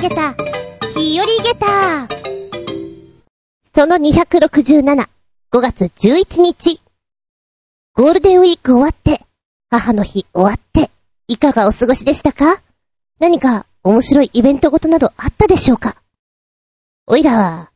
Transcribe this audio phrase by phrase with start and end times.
[0.00, 0.34] げた、
[0.94, 2.08] 日和ゲタ
[3.74, 5.08] その267、
[5.52, 6.80] 5月11日。
[7.94, 9.24] ゴールデンウィーク終わって、
[9.70, 10.90] 母の日終わって、
[11.26, 12.62] いかがお過ごしでしたか？
[13.18, 15.96] 何か面白いイベントごとなどあったでしょうか？
[17.06, 17.70] おいらは、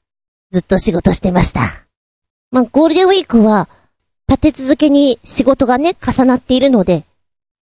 [0.51, 1.61] ずっと仕事してました。
[2.51, 3.69] まあ、ゴールデンウィークは、
[4.29, 7.05] 立て続けに仕事がね、重なっているので、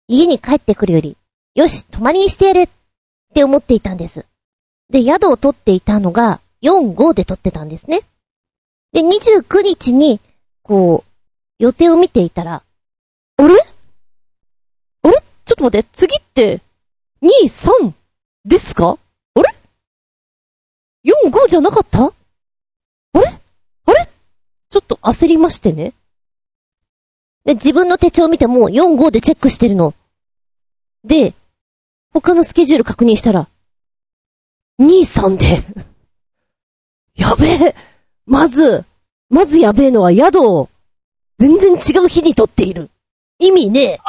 [0.08, 1.16] 家に帰ってくるより、
[1.56, 2.70] よし、泊まりにしてやれっ
[3.34, 4.26] て思っていたんです。
[4.90, 8.02] で、宿を取っていたのが、4、5で取ってたんですね。
[8.92, 10.20] で、29日に、
[10.64, 12.64] こう、予定を見ていたら、
[13.38, 13.54] あれ？
[15.04, 15.24] あれ？
[15.46, 16.62] ちょっと待って、次って、
[17.22, 17.94] 2、3
[18.46, 18.98] ですか？
[19.36, 19.56] あれ
[21.06, 22.06] ?4、5じゃなかった？
[22.06, 22.12] あ
[23.14, 23.28] れ？
[23.86, 24.10] あれ？
[24.70, 25.94] ちょっと焦りましてね。
[27.46, 29.94] で、自分の手帳見ても4、5でチェックしてるの。
[31.04, 31.34] で、
[32.14, 33.48] 他のスケジュール確認したら、
[34.80, 35.64] 2、3で
[37.16, 37.76] やべえ。
[38.26, 38.86] まず、
[39.30, 40.70] まずやべえのは宿を
[41.38, 42.90] 全然違う日に撮っている。
[43.40, 44.00] 意味ねえ。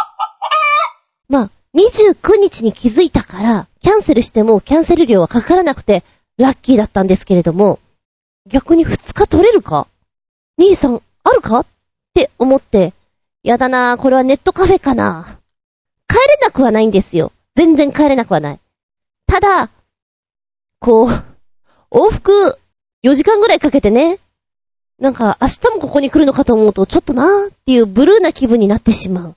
[1.29, 6.05] まあ、29日に気づいたから、キャンセルしてもキャンセル料はかからなくて、
[6.37, 7.79] ラッキーだったんですけれども、
[8.47, 9.87] 逆に2日取れるか？
[10.57, 11.61] 兄さん、あるか？
[11.61, 11.67] っ
[12.15, 12.93] て思って、
[13.43, 15.39] やだなこれはネットカフェかな
[16.09, 17.33] 帰れなくはないんですよ。
[17.55, 18.61] 全然帰れなくはない。
[19.27, 19.71] ただ、
[20.81, 21.09] こう、
[21.91, 22.59] 往復
[23.05, 24.19] 4時間ぐらいかけてね、
[24.99, 29.37] なんか明日もここに来るのかと思うとちょっとなーっていうブルーな気分になってしまう。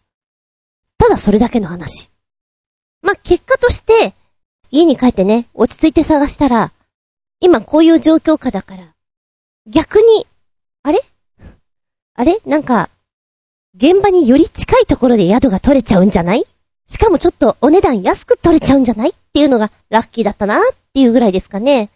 [0.97, 2.09] ただそれだけの話。
[3.01, 4.13] まあ結果として、
[4.71, 6.71] 家に帰ってね、落ち着いて探したら、
[7.39, 8.93] 今こういう状況下だから、
[9.67, 10.25] 逆に、
[10.83, 10.99] あれ？
[12.15, 12.39] あれ？
[12.45, 12.89] なんか、
[13.75, 16.45] 現場により近いところで宿が取れちゃうんじゃない？
[16.85, 20.61] しかもちょっとお値段安く取れちゃうんじゃないっていうのがラッキーだったなっ
[20.93, 21.89] ていうぐらいですかね。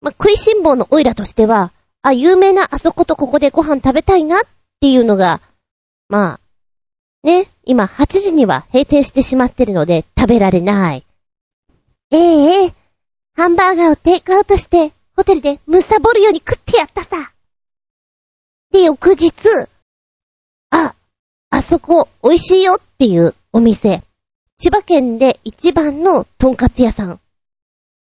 [0.00, 4.40] まあ、食いしん坊のオイラとしては、あ、有名なあそことここでご飯食べたいなっ
[4.80, 5.40] ていうのが、
[6.08, 6.40] まあ、
[7.26, 11.06] ね、今8時には閉店してしまってるので食べられない。
[12.10, 12.74] ええええ、
[13.34, 17.32] ハンバーガーをテイクアウトして、ホテルでむさぼるように食ってやったさ。
[18.70, 19.32] で、翌日、
[21.74, 24.04] そこ美味しいよっていうお店。
[24.56, 27.18] 千葉県で一番のとんかつ屋さん。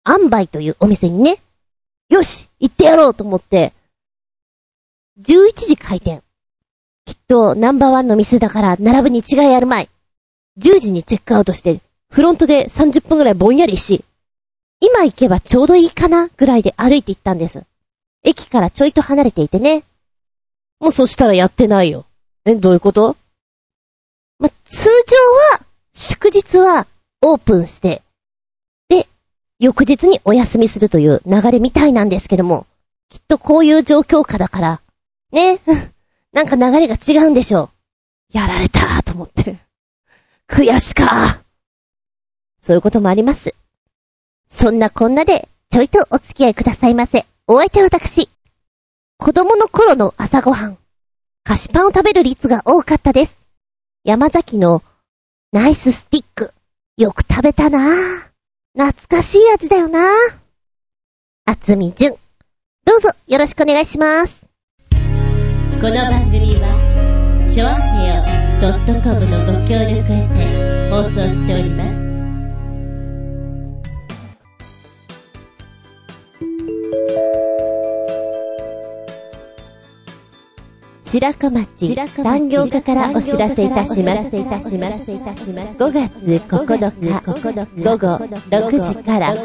[0.04, 1.38] アンバイというお店にね、
[2.10, 3.74] よし行ってやろうと思って、
[5.22, 6.24] 11時開店。
[7.06, 9.90] きっとナンバーワンの店だから並ぶに違いあるまい。
[10.60, 14.04] 10時にチェックアウトして、フロントで30分ぐらいぼんやりし、
[14.80, 17.64] 今行けばちょうどいいかなぐらいで歩いて行ったんです。
[18.24, 19.84] 駅からちょいと離れていてね。
[20.80, 22.08] もうそしたらやってないよ。
[22.44, 23.18] え、どういうこと、
[24.72, 25.18] 通常
[25.58, 26.88] は、祝日は
[27.22, 28.02] オープンして、
[28.88, 29.06] で、
[29.60, 32.66] 翌日にお休みするという流れみたいなんですけども、
[33.10, 34.82] きっとこういう状況下だから、
[35.34, 35.60] ね。
[36.32, 37.70] なんか流れが違うんでしょ
[38.34, 38.38] う。
[38.38, 39.60] やられたと思って。
[40.48, 41.42] 悔しか
[42.58, 43.54] そういうこともあります。
[44.48, 47.26] そんなこんなで、ちょいとお付き合いくださいませ。
[47.46, 48.30] お相手は私。
[49.18, 50.78] 子供の頃の朝ごはん。
[51.44, 53.41] 菓子パンを食べる率が多かったです。
[54.04, 54.82] 山崎の
[55.52, 56.56] ナイススティック。
[56.98, 57.80] よく食べたな
[58.74, 60.00] 懐かしい味だよな
[61.46, 62.12] あつみじゅん。
[62.84, 64.50] どうぞよろしくお願いします。
[65.80, 68.22] この番組はチョアヘオ
[69.04, 72.01] .com のご協力へて放送しております
[81.12, 84.30] 白子町産業課からお知らせいたします。
[84.32, 84.50] 5
[85.92, 87.20] 月9日
[87.84, 88.16] 午後
[88.50, 89.36] 6時から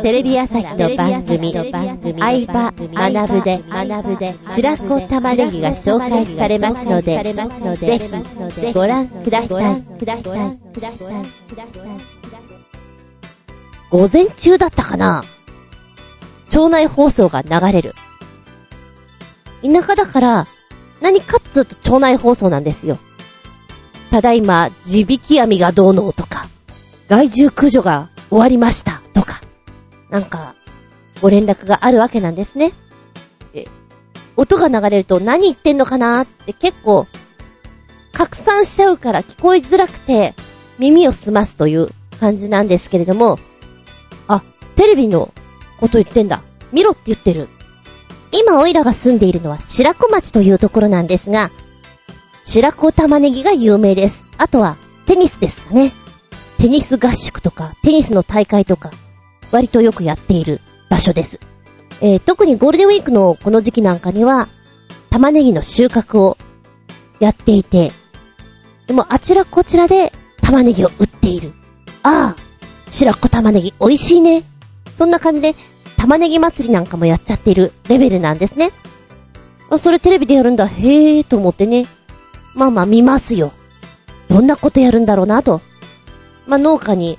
[0.00, 7.22] テレビ朝日の番組相葉学ぶで白子玉ねぎが紹介されますので
[7.76, 8.10] ぜひ
[8.72, 9.84] ご覧ください。
[13.90, 15.22] 午前中だったかな？
[16.48, 17.94] 町内放送が流れる。
[19.62, 20.46] 田舎だから
[21.04, 22.98] 何かっつうと町内放送なんですよ。
[24.10, 26.46] ただいま、地引き網がどうのとか、
[27.10, 29.42] 害獣駆除が終わりましたとか、
[30.08, 30.54] なんか、
[31.20, 32.72] ご連絡があるわけなんですね。
[33.52, 33.66] え、
[34.34, 37.06] 音が流れると何言ってんのかなって結構、
[38.14, 40.34] 拡散しちゃうから聞こえづらくて、
[40.78, 43.38] 耳を澄ますという感じなんですけれども、
[44.26, 44.42] あ、
[44.74, 45.34] テレビの
[45.78, 46.42] こと言ってんだ。
[46.72, 47.50] 見ろって言ってる。
[48.36, 51.50] 今オイラが住んでいるのは白子町というところなんですが、
[52.42, 54.24] 白子玉ねぎが有名です。
[54.38, 54.76] あとは
[55.06, 55.92] テニスですかね。
[56.58, 58.90] テニス合宿とか、テニスの大会とか、
[59.52, 60.60] 割とよくやっている
[60.90, 61.38] 場所です。
[62.00, 64.48] えー特にゴールデンウィークのこの時期なんかには、
[65.10, 66.36] 玉ねぎの収穫を
[67.20, 67.92] やっていて、
[68.88, 71.52] でもあちらこちらで玉ねぎを売っている。
[72.02, 72.42] ああ、
[72.90, 74.42] 白子玉ねぎ美味しいね。
[74.94, 75.54] そんな感じで
[76.04, 78.72] 玉ねぎ祭りなんかもやっちゃってるレベルなんですね。
[79.70, 80.66] あ、それテレビでやるんだ。
[80.66, 81.86] へえーと思ってね。
[82.54, 83.52] まあまあ見ますよ。
[84.28, 85.62] どんなことやるんだろうなと。
[86.46, 87.18] まあ農家に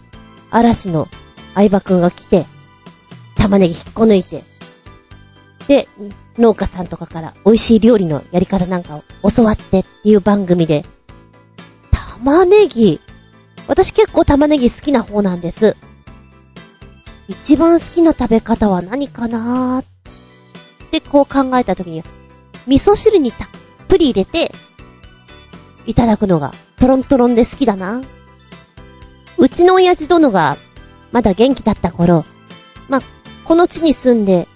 [0.52, 1.08] 嵐の
[1.56, 2.46] 相葉くんが来て、
[3.36, 4.44] 玉ねぎ引っこ抜いて、
[5.68, 5.88] で、
[6.38, 10.86] 農家さんとかから美味しい料理のやり方なんかを教わってっていう番組で、
[11.92, 13.02] 玉ねぎ、
[13.68, 15.76] 私結構玉ねぎ好きな方なんです。
[17.27, 19.86] 一番好きな食べ方は何かなーっ
[20.92, 22.04] てこう考えた時に、
[22.68, 23.48] 味噌汁にたっ
[23.88, 24.51] ぷり入れて、
[25.86, 28.01] いただくのがトロントロンで好きだな。
[29.38, 30.57] うちの親父殿が
[31.12, 32.25] まだ元気だった頃、
[32.88, 33.01] ま、
[33.44, 34.48] この地に住んで、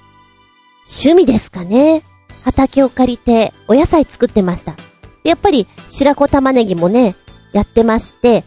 [0.87, 2.03] 趣味ですかね。
[2.43, 4.75] 畑を借りてお野菜作ってました。
[5.23, 7.15] やっぱり白子玉ねぎもね、
[7.51, 8.43] やってまして、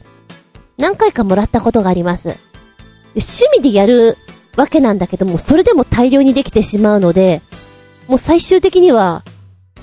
[0.78, 2.36] 何回かもらったことがあります。
[3.14, 4.16] 趣味でやる
[4.56, 7.42] わけなんだけども、それでも大量にできてしまうので、
[8.08, 9.24] もう最終的には、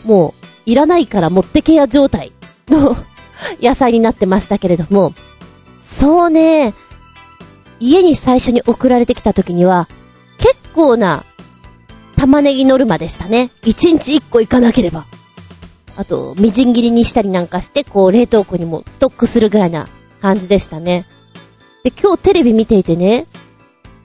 [0.05, 0.33] も
[0.65, 2.31] う、いらないから持ってけや状態
[2.67, 2.95] の
[3.61, 5.13] 野菜になってましたけれども、
[5.77, 6.73] そうね、
[7.79, 9.87] 家に最初に送られてきた時には、
[10.37, 11.23] 結構な
[12.19, 13.49] 玉ねぎノルマでしたね。
[13.63, 15.05] 一日一個いかなければ。
[15.95, 19.87] あと、みじん切りにしたりなんかして、こう、冷凍庫にもストックするぐらいな
[20.21, 21.05] 感じでしたね。
[21.83, 23.27] で、今日テレビ見ていてね、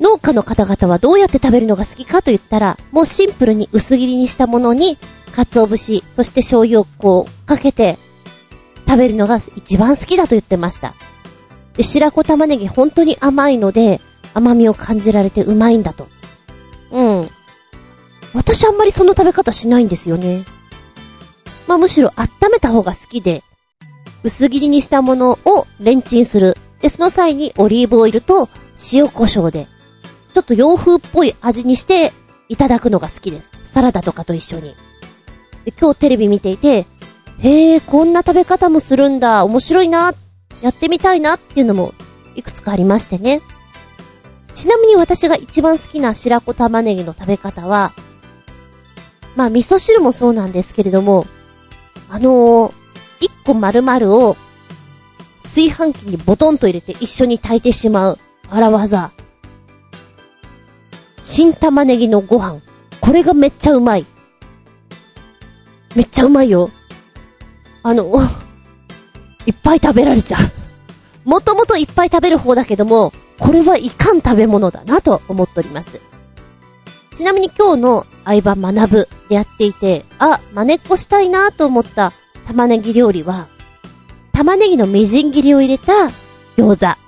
[0.00, 4.98] 農家の方々はどうやって食べるのが好きかと言ったら、もうシンプルに薄切りにしたものに、
[5.32, 7.98] 鰹節、そして醤油をこう、かけて、
[8.86, 10.94] 食べるのが一番好きだと言ってました。
[11.76, 14.00] で、白子玉ねぎ本当に甘いので、
[14.34, 16.08] 甘みを感じられてうまいんだと。
[16.90, 17.28] うん。
[18.34, 20.44] 私あんまりその食べ方しないんですよね。
[21.66, 23.42] まあむしろ温めた方が好きで、
[24.22, 26.56] 薄切りにしたものをレンチンする。
[26.84, 28.50] で、その際にオリーブオイルと
[28.92, 29.68] 塩胡椒で、
[30.34, 32.12] ちょっと洋風っぽい味にして
[32.50, 33.50] いただくのが好きです。
[33.64, 34.76] サラダとかと一緒に。
[35.64, 36.84] で、今日テレビ見ていて、
[37.38, 40.12] へえ、こんな食べ方もするんだ、面白いな、
[40.60, 41.94] やってみたいなっていうのも
[42.34, 43.40] いくつかありましてね。
[44.52, 47.94] ちなみに私が一番好きな白子玉ねぎの食べ方は、
[49.36, 51.24] まあ味噌汁もそうなんですけれども、
[52.10, 52.72] あのー、
[53.20, 54.36] 一個丸々を
[55.44, 58.18] 炊飯器にボトンと入れて一緒に炊いてしまう
[58.48, 59.12] 荒技。
[61.20, 62.60] 新玉ねぎのご飯。
[63.00, 64.06] これがめっちゃうまい。
[65.94, 66.70] めっちゃうまいよ。
[67.82, 68.10] あの、
[69.46, 71.28] いっぱい食べられちゃう。
[71.28, 76.00] もともといっぱい食べる方だけども、これはいかん食べ物だなと思っております。
[77.14, 82.12] ちなみに今日の相葉学ぶでやっていて、あ、真似っこしたいなと思った
[82.46, 83.48] 玉ねぎ料理は、
[84.34, 85.92] 玉ねぎのみじん切りを入れた
[86.58, 86.98] 餃子。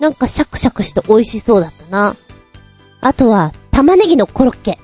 [0.00, 2.16] なんかシャクシャクして美味しそうだったな。
[3.02, 4.78] あとは、玉ねぎのコロッケ。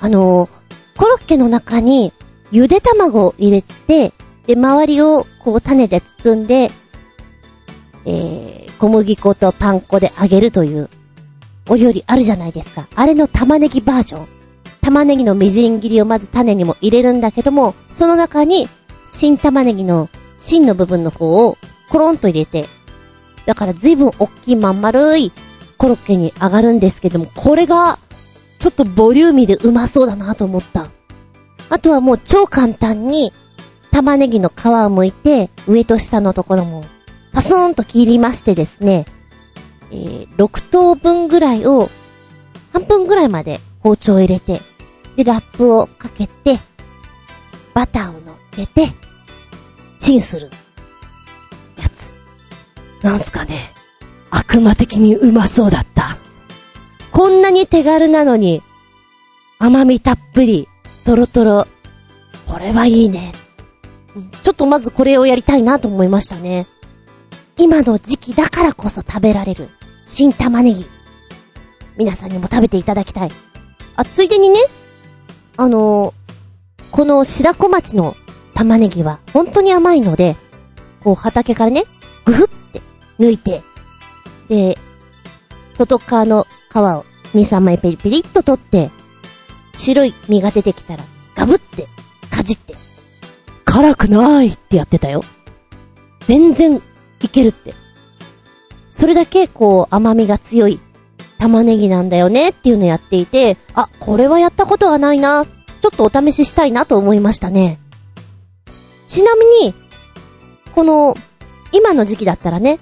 [0.00, 0.58] あのー
[0.98, 2.12] コロッケの中に、
[2.50, 4.12] ゆで卵を入れて、
[4.48, 6.72] で、周りをこう種で包んで、
[8.04, 10.90] えー、小麦粉とパン粉で揚げるという、
[11.68, 12.88] お料理あるじゃないですか。
[12.96, 14.28] あれの玉ねぎバージョン。
[14.80, 18.68] 玉ねぎのみじん切りをまず種にも入れるんだけども、その中に、
[19.12, 21.58] 新玉ねぎの芯の部分の方を
[21.90, 22.66] コロンと入れて、
[23.46, 25.32] だから随分大きいまん丸い
[25.78, 27.98] コロッケに上がるんですけども、これが、
[28.58, 30.90] ちょっとボリューミーでうまそうだなと思った。
[31.70, 33.32] あとはもう超簡単に、
[33.90, 36.84] 玉ねぎの皮を剥いて、上と下のところも、
[37.32, 39.06] パスーンと切りましてですね、
[39.90, 41.88] えー、6等分ぐらいを、
[42.72, 44.60] 半分ぐらいまで包丁を入れて、
[45.16, 46.58] で、ラップをかけて、
[47.74, 48.88] バターを乗っけて、
[49.98, 50.50] チンする。
[51.76, 52.14] やつ。
[53.02, 53.54] なんすかね。
[54.30, 56.18] 悪魔的にうまそうだった。
[57.12, 58.62] こんなに手軽なのに、
[59.58, 60.68] 甘みたっぷり、
[61.04, 61.66] トロトロ。
[62.46, 63.32] これはいいね。
[64.42, 66.66] ちょっとまずこれをやりたいなと思いましたね。
[67.56, 69.70] 今の時期だからこそ食べられる
[70.06, 70.86] 新玉ねぎ。
[71.96, 73.30] 皆さんにも食べていただきたい。
[73.96, 74.60] あ、ついでにね、
[75.56, 76.18] あのー
[76.90, 78.16] この白子町の
[78.58, 80.34] 玉ねぎは本当に甘いので、
[81.04, 81.84] こう畑からね、
[82.24, 82.82] ぐふって
[83.20, 83.62] 抜いて、
[84.48, 84.76] で、
[85.76, 88.90] 外側の皮を2、3枚ペリペリっと取って、
[89.76, 91.04] 白い実が出てきたら、
[91.36, 91.86] ガブって、
[92.32, 92.74] かじって、
[93.64, 95.22] 辛くないってやってたよ。
[96.26, 96.82] 全然
[97.22, 97.76] いけるって。
[98.90, 100.80] それだけ、こう、甘みが強い
[101.38, 105.46] 玉ねぎなんだよねっていうのやっていて、あ、これはやったことがないな。
[105.80, 107.78] ちょっとお試ししたいなと思いましたね。
[109.08, 109.74] ちなみに、
[110.74, 111.16] この、
[111.72, 112.78] 今の時期だったらね、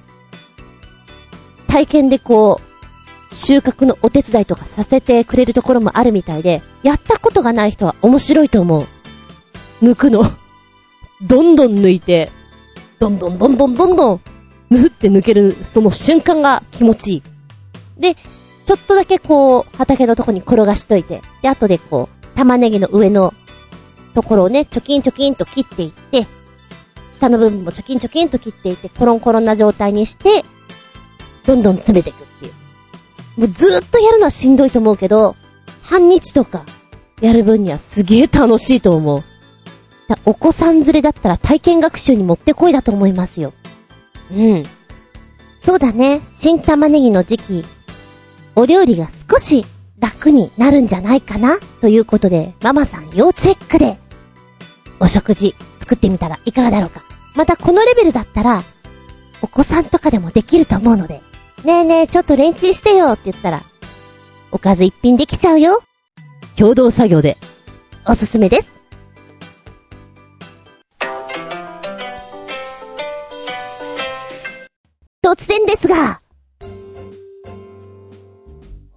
[1.68, 8.86] 体験でこう、収穫のお手伝いとかさせてくれるところもあるみたいで、やったことがない人は面白いと思う。
[9.82, 10.24] 抜くの。
[11.22, 12.30] どんどん抜いて、
[12.98, 14.20] どんどんどんどんどんどん、
[14.68, 17.22] ぬって抜ける、その瞬間が気持ちいい。
[17.98, 18.16] で、
[18.64, 23.32] ちょっとだけこう、畑のとこに転がしといて、で、後でこう、玉ねぎの上の
[24.16, 26.26] ところをね、チョキンチョキンと切っていって、
[27.12, 30.42] 下の部分もチョキンチョキンと切っていって、コロンコロンな状態にして、
[31.44, 32.52] どんどん詰めていくっていう。
[33.36, 35.36] もうずーっとやるのはしんどいと思うけど、
[35.82, 36.64] 半日とか
[37.20, 39.22] やる分にはすげえ楽しいと思う。
[40.24, 43.52] お子さん連れだったら体験学習にもってこいだと思いますよ。
[44.32, 44.64] うん。
[45.60, 46.22] そうだね。
[46.24, 47.64] 新玉ねぎの時期、
[48.54, 49.66] お料理が少し
[49.98, 51.58] 楽になるんじゃないかな？
[51.80, 53.98] ということで、ママさん要チェックで、
[55.00, 57.02] お食事作ってみたらいかがだろうか。
[57.34, 58.62] またこのレベルだったら、
[59.42, 61.20] お子さんとかでもできると思うので、
[61.64, 63.62] ねえねえ、ちょっとレンチンしてよって言ったら、
[64.50, 65.80] おかず一品できちゃうよ。
[66.56, 67.36] 共同作業で、
[68.06, 68.72] おすすめです。
[75.22, 76.20] 突然ですが、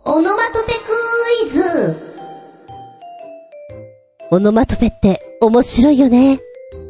[0.05, 2.08] オノマトペクイズ
[4.31, 6.39] オノマトペって面白いよね。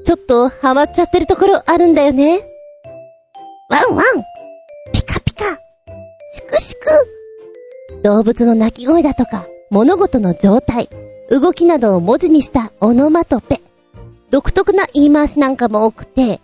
[0.03, 2.41] ちょっとハマっちゃってるところあるんだよね。
[3.69, 4.05] ワンワン
[4.91, 5.45] ピカピカ
[6.33, 6.85] シクシク
[8.03, 10.89] 動物の鳴き声だとか、物事の状態、
[11.29, 13.61] 動きなどを文字にしたオノマトペ。
[14.31, 16.39] 独特な言い回しなんかも多くて、ん？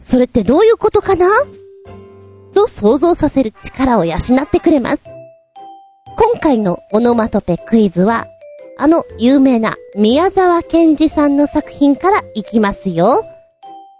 [0.00, 1.26] それってどういうことかな？
[2.54, 5.02] と想像させる力を養ってくれます。
[6.16, 8.26] 今回のオノマトペクイズは、
[8.80, 13.24] あの有名な宮沢賢治さんの作品からいきますよ。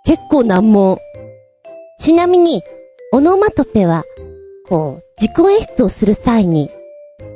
[0.05, 0.99] 結構難問。
[1.99, 2.63] ちなみに、
[3.13, 4.05] オノマトペは、
[4.69, 6.71] こう、自己演出をする際に、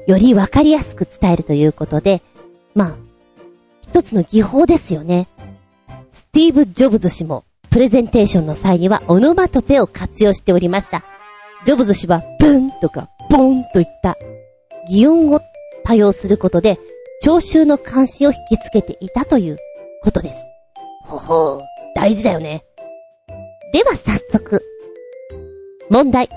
[0.06, 2.22] よりわかりやすく伝えるということで、
[2.74, 2.96] まあ、
[3.82, 5.26] 一つの技法ですよね。
[6.10, 11.02] スティーブ・ジョブズ氏もプレゼンテーションの際にはオノマトペを活用しておりました。
[11.64, 14.16] ジョブズ氏はブンとかボンといった
[14.88, 15.40] 擬音を
[15.84, 16.78] 多用することで
[17.22, 19.56] 聴衆の関心を引きつけていたという
[20.02, 20.38] ことです。
[21.04, 21.60] ほほう、
[21.94, 22.64] 大事だよね。
[23.72, 24.60] では早速。
[25.88, 26.28] 問題。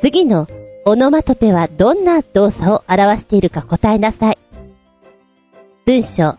[0.00, 0.48] 次の
[0.84, 4.38] オノマトペはどんな動作を表しているか答えなさい。
[5.86, 6.34] 文章。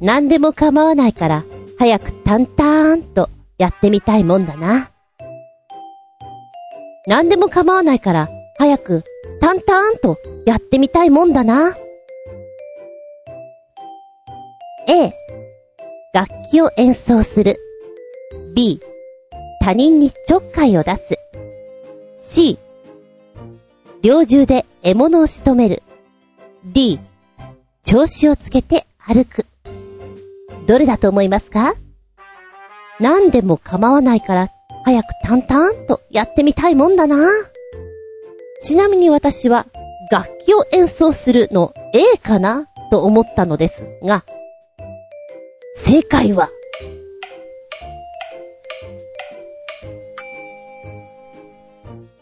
[0.00, 1.44] 何でも構わないから
[1.76, 3.28] 早くタンターンと
[3.58, 4.92] やってみたいもんだな。
[7.08, 8.28] 何でも構わないから
[8.58, 9.02] 早く
[9.40, 11.74] タンターンとやってみたいもんだな。
[14.86, 15.12] A、
[16.12, 17.58] 楽器を演奏する。
[18.54, 18.80] B、
[19.62, 21.18] 他人にちょっかいを出す。
[22.18, 22.58] C、
[24.02, 25.82] 猟銃で獲物を仕留める。
[26.64, 27.00] D、
[27.82, 29.46] 調子をつけて歩く。
[30.66, 31.74] どれだと思いますか？
[33.00, 34.50] 何でも構わないから、
[34.84, 37.16] 早く淡々とやってみたいもんだな。
[38.60, 39.66] ちなみに私は、
[40.10, 42.68] 楽器を演奏するの A かな？
[42.90, 44.24] と思ったのですが、
[45.74, 46.50] 正解は、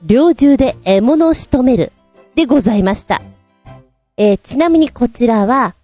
[0.03, 1.93] 猟銃で獲物を仕留める
[2.35, 3.21] でございました。
[4.17, 5.75] えー、ちなみにこちらは、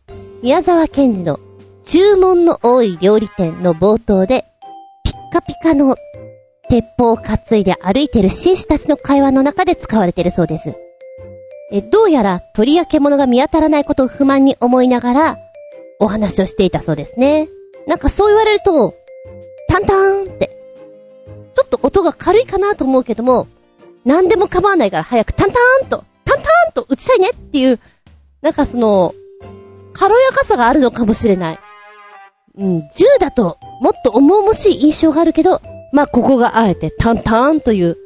[0.43, 1.41] 宮沢賢治の
[1.85, 4.45] 注文の多い料理店の冒頭で、
[5.05, 5.97] ピッカピカの
[6.69, 10.77] 鉄砲を担いで歩いている紳士たちの会話の中で使われているそうです。
[11.71, 15.39] え、どうやら鳥や獣が見当たらないことを不満に思いながら、
[16.01, 17.49] お話をしていたそうですね。
[17.87, 18.95] なんかそう言われると、
[19.69, 20.57] タンタンって、
[21.55, 23.49] ちょっと音が軽いかなと思うけども、
[24.05, 27.79] 何でも構わないから早くタンタンと、タンタンと打ちたいねっていう、
[28.41, 29.15] なんかその、
[29.93, 31.59] 軽やかさがあるのかもしれない。
[32.57, 35.61] うん、銃だともっと重々しい印象があるけど、
[35.93, 37.97] まあ、ここがあえてタンタンという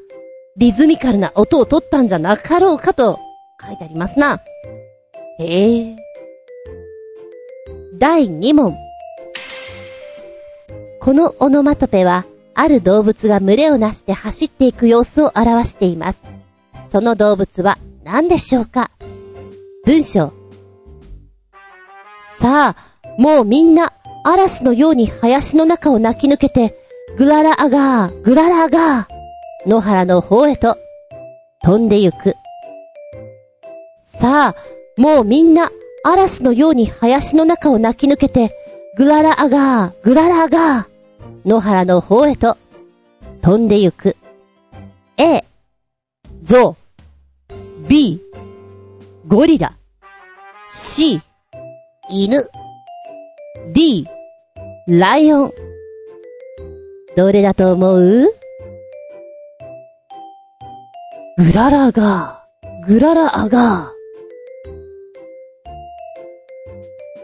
[0.56, 3.18] リズミカルな音を取ったんじゃなかろうかと
[3.64, 4.40] 書いてありますな。
[5.38, 5.96] へえ。
[7.98, 8.76] 第2問。
[11.00, 16.20] このオノマトペは、ある動物が群れをなして走っていく様子を表しています。
[16.88, 18.90] その動物は何でしょうか？
[19.86, 20.32] 文章。
[22.38, 22.76] さあ、
[23.18, 23.92] もうみんな
[24.24, 26.74] 嵐のように林の中を泣き抜けて、
[27.16, 30.76] グララアガー、グララアガー、野原の方へと
[31.62, 32.34] 飛んでゆく。
[34.22, 34.56] さあ、
[34.96, 35.68] もうみんな、
[36.04, 38.56] 嵐のように林の中を泣き抜けて、
[38.96, 40.86] グララアガー、グララアガー、
[41.44, 42.56] 野原の方へと、
[43.40, 44.14] 飛んでゆく。
[45.16, 45.42] A、
[46.40, 46.76] ゾ
[47.50, 47.52] ウ。
[47.88, 48.20] B、
[49.26, 49.72] ゴリラ。
[50.68, 51.20] C、
[52.08, 52.48] 犬。
[53.72, 54.06] D、
[54.86, 55.52] ライオン。
[57.16, 58.32] どれだと思う？
[61.38, 63.91] グララガー、グララアガー。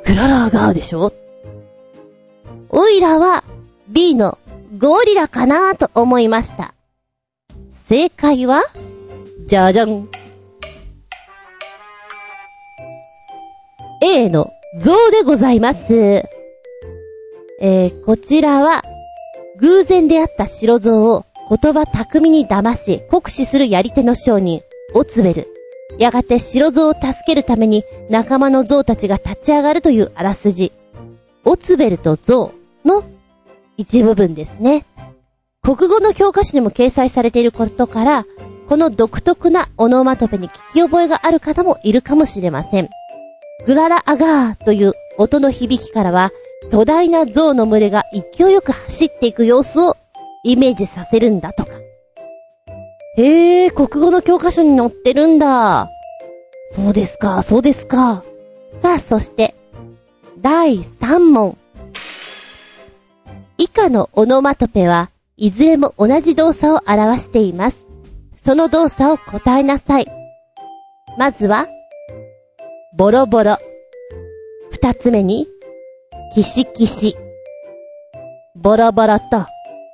[0.08, 1.12] グララアガーでしょ？
[2.70, 3.44] おいらは
[3.88, 4.38] B の
[4.78, 6.72] ゴリラかなと思いました。
[7.70, 8.62] 正解は
[9.44, 10.08] じゃじゃん。
[14.02, 15.92] A の像でございます。
[17.60, 18.82] えー、こちらは、
[19.60, 24.62] 偶然出会った白像を言葉巧みに騙し、酷使するやり手の商人、
[24.94, 25.48] オツベル。
[25.96, 30.72] やがて白像を助けるために仲間の像たちが立ち上がるというあらすじ。
[31.44, 32.52] オツベルと像
[32.84, 33.04] の
[33.76, 34.84] 一部分ですね。
[35.62, 38.26] 国語の教科書にも掲載されていることから、
[38.68, 42.88] この独特なオノマトペに聞き覚えがある方もいるかもしれません。
[43.66, 46.30] グララアガーという音の響きからは、
[46.70, 49.96] 巨大な象の群れが勢いよく走っていく様子を
[50.44, 51.70] イメージさせるんだとか。
[53.18, 55.90] へえ、国語の教科書に載ってるんだ。
[56.70, 58.22] そうですか、そうですか。
[58.80, 59.56] さあ、そして、
[60.40, 61.58] 第3問。
[63.56, 67.88] 以下のオノマトペは、いずれも同じ動作を表しています。
[68.34, 70.06] その動作を答えなさい。
[71.18, 71.66] まずは、
[72.96, 73.56] ボロボロ。
[74.70, 75.48] 二つ目に、
[76.34, 77.16] キシキシ。
[78.54, 79.44] ボロボロと、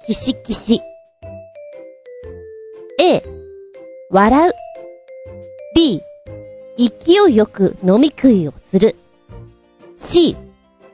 [0.07, 0.83] キシキシ。
[4.15, 4.53] 笑う。
[5.75, 6.01] B、
[6.79, 8.95] 勢いよく飲み食いをする。
[9.97, 10.37] C、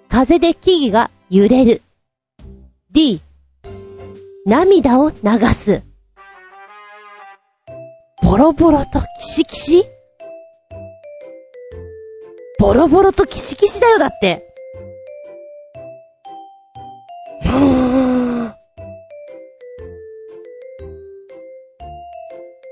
[0.09, 1.83] 風で木々が揺れる。
[2.91, 3.21] D、
[4.47, 5.17] 涙を流
[5.53, 5.83] す。
[8.23, 9.85] ボロボロとキシキシ？
[12.59, 14.50] ボロボロとキシキシだよ、だって。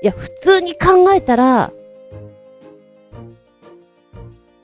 [0.01, 1.71] いや、普通に考えたら、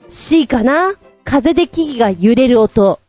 [0.08, 0.94] C かな？
[1.24, 3.00] 風で木々が揺れる音。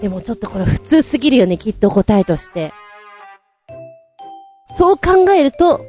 [0.00, 2.72] でもちょっとこれ普通すぎるよね、きっと答えとして。
[4.76, 5.84] そう考えると、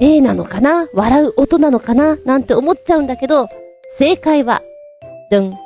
[0.00, 0.88] A なのかな？
[0.92, 2.16] 笑う音なのかな？
[2.24, 3.48] なんて思っちゃうんだけど、
[3.96, 4.62] 正解は、
[5.30, 5.58] ドン。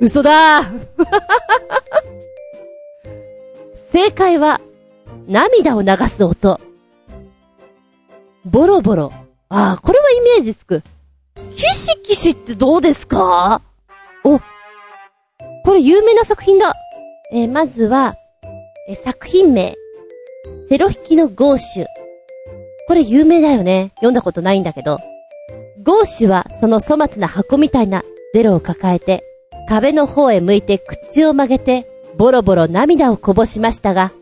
[0.00, 0.80] 嘘だー
[3.94, 4.60] 正解は、
[5.28, 6.60] 涙を流す音。
[8.44, 9.12] ボロボロ。
[9.48, 10.82] ああ、これはイメージつく。
[11.52, 13.62] キシキシってどうですか？
[14.24, 14.44] お、こ
[15.74, 16.72] れ有名な作品だ。
[17.30, 18.16] えー、まずは、
[18.88, 19.76] えー、作品名。
[20.68, 21.86] セロ引きのゴーシュ。
[22.88, 23.92] これ有名だよね。
[23.98, 24.98] 読んだことないんだけど。
[25.84, 28.02] ゴーシュはその粗末な箱みたいな
[28.34, 29.22] ゼロを抱えて、
[29.68, 34.12] 壁の方へ向いて口を曲げて、ボロボロ涙をこぼしましたが、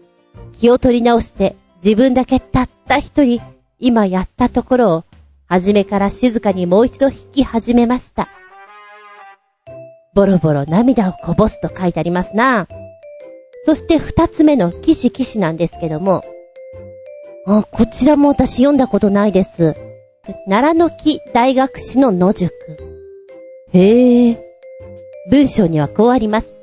[0.53, 3.41] 気を取り直して自分だけたった一人、
[3.79, 5.05] 今やったところを、
[5.47, 8.29] 初めから静かにもう一度弾き始めました。
[10.15, 12.67] ボロボロ涙をこぼすと書いてありますな。
[13.65, 16.25] そして二つ目の騎士騎士なんですけども、
[17.47, 19.75] あ、こちらも私読んだことないです。
[20.49, 22.53] 奈良の木大学士の野宿。
[23.73, 24.39] へえ。
[25.31, 26.62] 文章にはこうあります。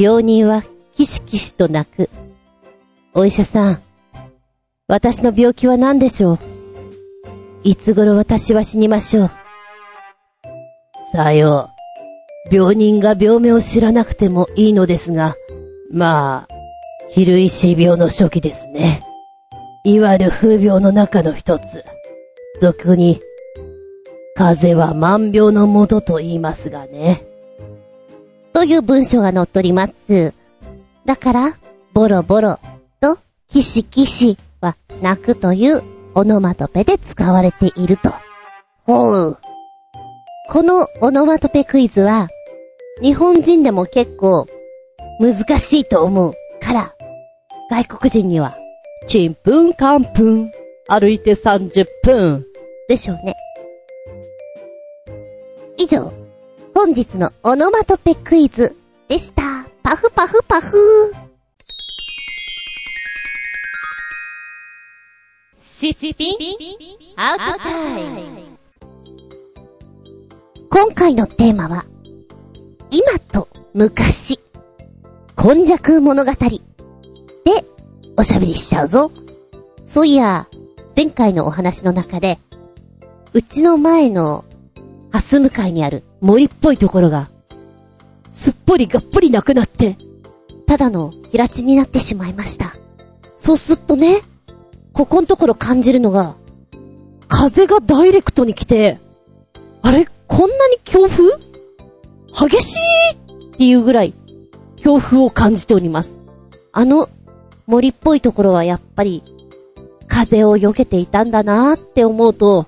[0.00, 0.62] 病人は
[0.94, 2.08] キシキシと泣く。
[3.12, 3.82] お医者さん、
[4.88, 6.38] 私の病気は何でしょう？
[7.64, 9.30] いつ頃私は死にましょう？
[11.12, 11.68] さよ
[12.50, 12.54] う。
[12.54, 15.34] 病人が病名を知らなくてもいいのですが、
[15.92, 16.54] まあ、
[17.10, 19.02] 昼石病の初期ですね。
[19.84, 21.84] いわゆる風病の中の一つ。
[22.58, 23.20] 俗に、
[24.34, 27.26] 風邪は万病のもとと言いますがね。
[28.52, 30.34] という文章が載っております。
[31.04, 31.56] だから、
[31.92, 32.58] ボロボロ
[33.00, 35.82] とキシキシは泣くという
[36.14, 38.12] オノマトペで使われていると。
[38.84, 39.38] ほう。
[40.50, 42.28] このオノマトペクイズは、
[43.02, 44.46] 日本人でも結構
[45.20, 46.94] 難しいと思うから、
[47.70, 48.56] 外国人には
[49.06, 50.52] ちんぷんかんぷん。
[50.88, 52.44] 歩いて30分。
[52.88, 53.36] でしょうね。
[55.76, 56.12] 以上、
[56.82, 58.74] 本日のオノマトペクイズ
[59.06, 59.42] でした。
[59.82, 61.12] パフパフパフ
[65.58, 66.36] シシピン
[67.16, 68.58] アウトタイム
[70.70, 71.84] 今回のテーマは、
[72.90, 74.40] 今と昔、
[75.36, 76.38] こ弱物語で
[78.16, 79.12] おしゃべりしちゃうぞ。
[79.84, 80.48] そういや、
[80.96, 82.38] 前回のお話の中で、
[83.34, 84.46] うちの前の
[85.12, 87.28] ハス向かいにある森っぽいところが、
[88.30, 89.96] すっぽりがっぽりなくなって、
[90.66, 92.74] ただの平地になってしまいました。
[93.34, 94.20] そうすっとね、
[94.92, 96.36] ここのところ感じるのが、
[97.28, 98.98] 風がダイレクトに来て、
[99.82, 101.24] あれこんなに強風？
[102.32, 104.14] 激しいっていうぐらい、
[104.76, 106.18] 強風を感じております。
[106.72, 107.08] あの、
[107.66, 109.24] 森っぽいところはやっぱり、
[110.06, 112.66] 風を避けていたんだなーって思うと、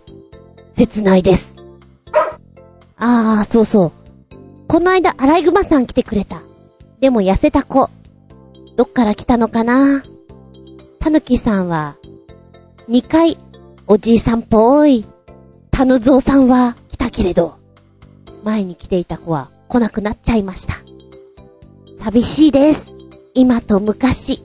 [0.73, 1.55] 切ないです。
[3.05, 3.93] ああ、そうそう。
[4.69, 6.41] この間、アライグマさん来てくれた。
[7.01, 7.91] でも痩せた子。
[8.77, 10.05] どっから来たのかな？
[11.01, 11.97] たぬきさんは、
[12.89, 13.39] 2回、
[13.89, 15.05] おじいさんっぽい。
[15.73, 17.57] たぬぞうさんは来たけれど、
[18.45, 20.75] 前に来ていた子は来なくなっちゃいました。
[21.97, 22.95] 寂しいです。
[23.35, 24.45] 今と昔。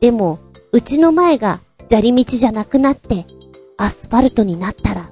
[0.00, 0.40] でも、
[0.72, 3.24] うちの前が砂利道じゃなくなって、
[3.76, 5.10] アスファルトになったら、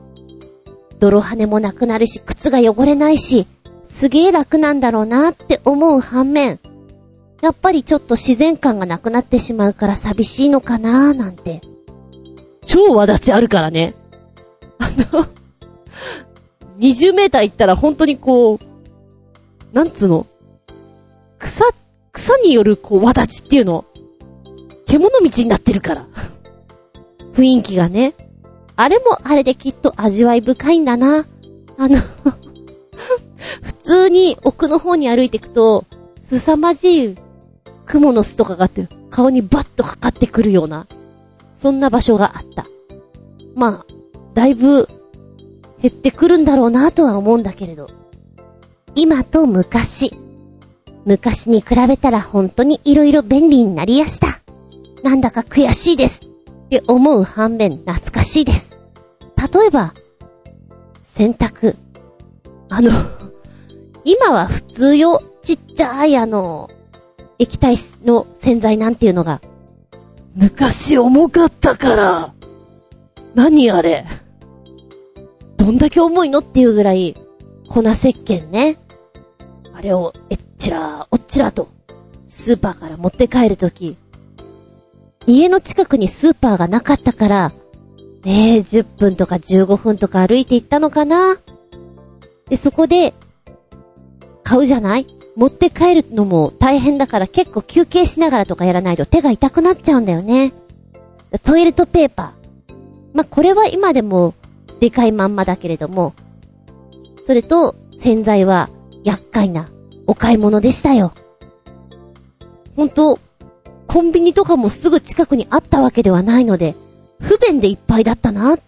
[1.04, 3.46] 泥跳ねもなくなるし、靴が汚れないし、
[3.84, 6.58] すげえ楽なんだろうなって思う反面、
[7.42, 11.60] やっぱりちょっと自然感がなくなってしまうから寂しいのかなーなんて。
[12.64, 13.92] 超わだちあるからね。
[14.78, 15.26] あの、
[16.78, 18.58] 20メーター行ったら本当にこう、
[19.74, 20.26] なんつうの？
[21.38, 21.66] 草、
[22.12, 23.84] 草によるこう、わだちっていうの？
[24.86, 26.06] 獣道になってるから。
[27.34, 28.14] 雰囲気がね。
[28.76, 31.26] あれもあれできっと味わい深いんだな。
[31.78, 31.98] あの、
[33.62, 35.84] 普通に奥の方に歩いていくと、
[36.18, 37.08] 凄まじい
[37.86, 40.86] 蜘蛛の巣とかがあって、顔にバッとかかってくるような、
[41.54, 42.66] そんな場所があった。
[43.54, 43.94] まあ、
[44.34, 44.88] だいぶ
[45.80, 47.90] 減ってくるんだろうなとは思うんだけれど。
[48.96, 50.16] 今と昔。
[51.04, 54.40] 昔に比べたら本当に色々便利になりやした。
[55.02, 56.22] なんだか悔しいです。
[56.64, 58.78] って思う反面懐かしいです。
[59.36, 59.94] 例えば、
[61.02, 61.76] 洗濯。
[62.68, 62.90] あの、
[64.04, 65.22] 今は普通よ。
[65.42, 66.70] ちっちゃいあの、
[67.38, 69.40] 液体の洗剤なんていうのが。
[70.34, 72.34] 昔重かったから。
[73.34, 74.04] 何あれ。
[75.56, 77.14] どんだけ重いのっていうぐらい、
[77.68, 78.78] 粉石鹸ね。
[79.72, 81.68] あれを、えっちら、おっちらと、
[82.26, 83.96] スーパーから持って帰るとき、
[85.26, 87.52] 家の近くにスーパーがなかったから、
[88.24, 91.36] ねえ、10分とか15分とか歩いて行ったのかな？
[92.48, 93.14] で、そこで、
[94.42, 95.06] 買うじゃない？
[95.36, 100.52] 持って帰るのも大変だから結構休憩しながらとかやらないと手が痛くなっちゃうんだよね。
[101.42, 102.74] トイレットペーパー。
[103.14, 104.34] まあ、これは今でも
[104.80, 106.14] でかいまんまだけれども、
[107.24, 108.70] それと洗剤は
[109.02, 109.68] 厄介な
[110.06, 111.12] お買い物でしたよ。
[112.76, 113.18] ほんと、
[113.94, 116.74] コンビニとかもすぐ近くにあったわけではないので、
[117.20, 118.58] 不便でいっぱいだったなっ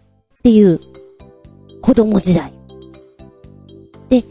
[0.45, 0.79] ていう
[1.83, 2.53] 子供時代。
[4.09, 4.23] で、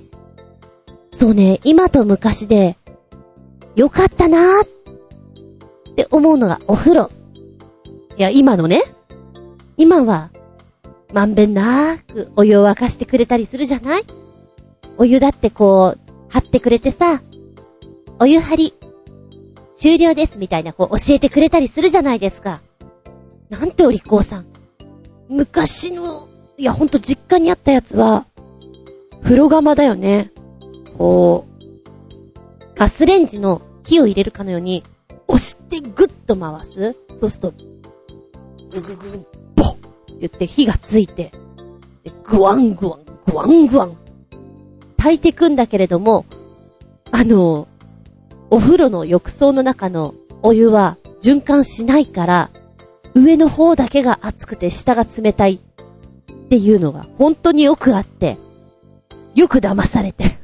[1.12, 2.78] そうね、今と昔で
[3.76, 4.66] よかったなっ
[5.98, 7.12] て思うのがお風呂。
[8.16, 8.82] いや、今のね、
[9.76, 10.30] 今は、
[11.12, 14.04] まんべんなくお湯を沸かしてくれたりするじゃない？
[14.98, 17.22] お湯だってこう、張ってくれてさ、
[18.18, 18.74] お湯張り、
[19.76, 22.62] 終了ですみたいなこう教えてくれたりするじゃないですか。
[23.50, 24.46] なんてお利口さん。
[25.28, 28.26] 昔の、いやほんと実家にあったやつは、
[29.24, 30.32] 風呂釜だよね。
[30.98, 34.84] こう、ガスレンジの火を入れるかのように、
[35.28, 36.96] 押してグッと回す。
[37.18, 37.54] そうすると、
[38.72, 41.32] ぐぐぐ、ボッって言って火がついて、
[42.04, 43.98] でグワングワン、グワングワン。
[44.98, 46.26] 炊いてくんだけれども、
[47.12, 47.68] あの、
[48.50, 52.50] お風呂の浴槽の中のお湯は循環しないから、
[53.14, 55.60] 上の方だけが熱くて下が冷たいっ
[56.50, 58.38] ていうのが本当によくあって、
[59.34, 60.36] よく騙されて。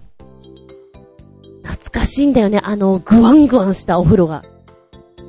[1.63, 4.43] 懐かしいんだよね、あの、グワングワンしたお風呂が。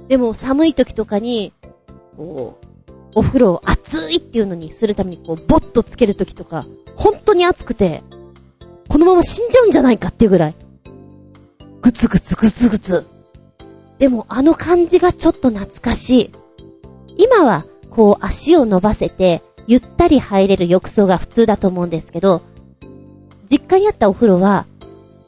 [0.09, 1.53] でも寒い時とかに、
[2.17, 2.59] こ
[2.89, 8.03] う、お風呂を熱いっていうのにするためにこう、ボッとつける時とか、本当に熱くて、
[8.89, 10.55] このまま死んじゃうんじゃないかっていうぐらい。
[11.83, 13.05] ぐつぐつぐつぐつ。
[13.99, 16.31] でもあの感じがちょっと懐かしい。
[17.19, 22.41] 今は、こう足を伸ばせて、ゆったり入れる浴槽が普通だと思うんですけど、
[23.51, 24.67] 実家にあったお風呂は、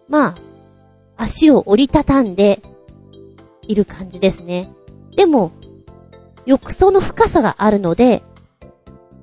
[0.08, 0.34] まあ、
[1.16, 2.62] 足を折りたたんで、
[3.66, 4.70] いる感じですね。
[5.16, 5.52] でも、
[6.46, 8.22] 浴槽の深さがあるので、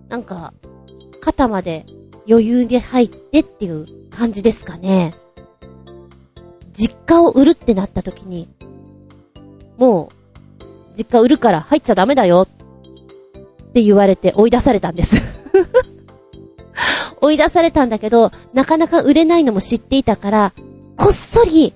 [0.10, 0.54] なんか、
[1.20, 1.86] 肩まで
[2.28, 5.14] 余裕で入ってっていう感じですかね。
[6.74, 8.50] 実家を売るってなった時に、
[9.78, 15.22] もう、実家売るから入っちゃダメだよって言われて追い出されたんです
[17.22, 20.54] 追い出されたんだけど、なかなか売れないのも知っていたから、
[20.98, 21.74] こっそり、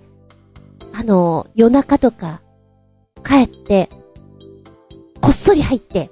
[0.91, 2.41] あの、夜中とか、
[3.23, 3.89] 帰って、
[5.21, 6.09] こっそり入って、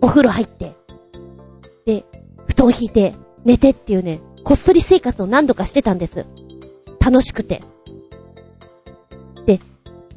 [0.00, 0.74] お風呂入って、
[1.86, 2.04] で、
[2.46, 6.26] 布団引いて、寝てっていうね、こっそり生活を何度かしてたんです。
[7.00, 7.62] 楽しくて。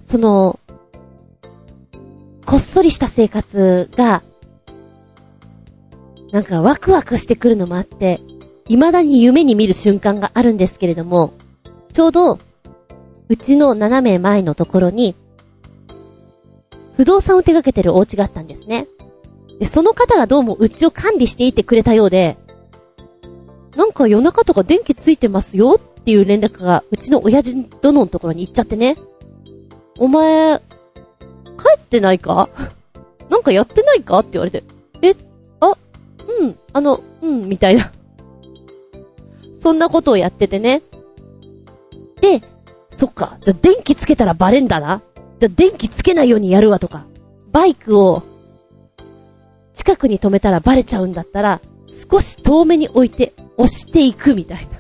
[0.08, 0.58] その、
[2.46, 4.24] こっそりした生活が、
[6.32, 8.22] なんかワクワクしてくるのもあって、
[8.70, 11.34] 未だに夢に見る瞬間があるんですけれども、
[11.92, 12.40] ちょうど、
[13.28, 15.14] うちの斜め前のところに、
[16.96, 18.88] 不動産を手掛けてるお家があったんですね。
[19.60, 22.38] で、その方がどうもうちを管理していてくれたようで、
[23.76, 28.96] なんか夜中とか電気ついてますよっていう連絡がうちの親父殿のところに行っちゃってね。
[29.98, 30.64] お前、帰
[31.78, 32.50] ってないか？
[33.30, 34.20] なんかやってないか？
[34.20, 34.64] って言われて、
[35.02, 35.16] え、
[35.60, 35.74] あ、
[36.40, 37.92] うん、あの、うん、みたいな。
[39.56, 40.82] そんなことをやっててね。
[42.22, 42.42] で、
[42.92, 45.02] そっか、じゃ電気つけたらバレんだな。
[45.40, 47.06] じゃ電気つけないようにやるわとか。
[47.52, 48.24] バイクを、
[49.74, 51.62] 近くに止めたらバレちゃうんだったら、
[52.12, 54.78] 少し遠めに置いて押していくみたいな。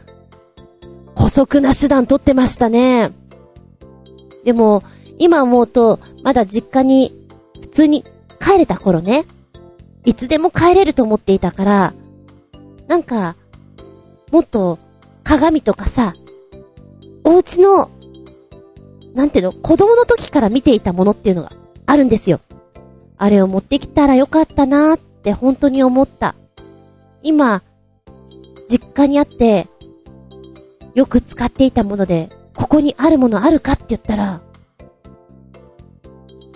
[1.15, 3.11] 古速な手段取ってましたね。
[4.43, 4.83] でも、
[5.19, 7.13] 今思うと、まだ実家に
[7.61, 8.03] 普通に
[8.39, 9.25] 帰れた頃ね。
[10.05, 11.93] いつでも帰れると思っていたから、
[12.87, 13.35] なんか、
[14.31, 14.79] もっと
[15.23, 16.13] 鏡とかさ、
[17.23, 17.89] お家の、
[19.13, 21.51] なんていうの、子供の時から見ていたものっていうのが
[21.85, 22.39] あるんですよ。
[23.17, 26.35] あれを持ってきたらよかったなーって本当に思った。
[27.23, 27.61] 今、
[28.69, 29.67] 実家にあって、
[30.93, 34.41] よく使っていたもので、ここにあるものあるかって言ったら、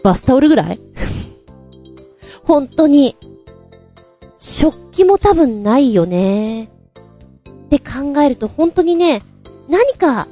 [0.03, 0.79] バスタオルぐらい？
[2.43, 3.15] 本当に、
[4.37, 6.63] 食器も多分ないよね。
[6.63, 6.69] っ
[7.69, 9.21] て考えると本当にね、
[9.69, 10.27] 何か、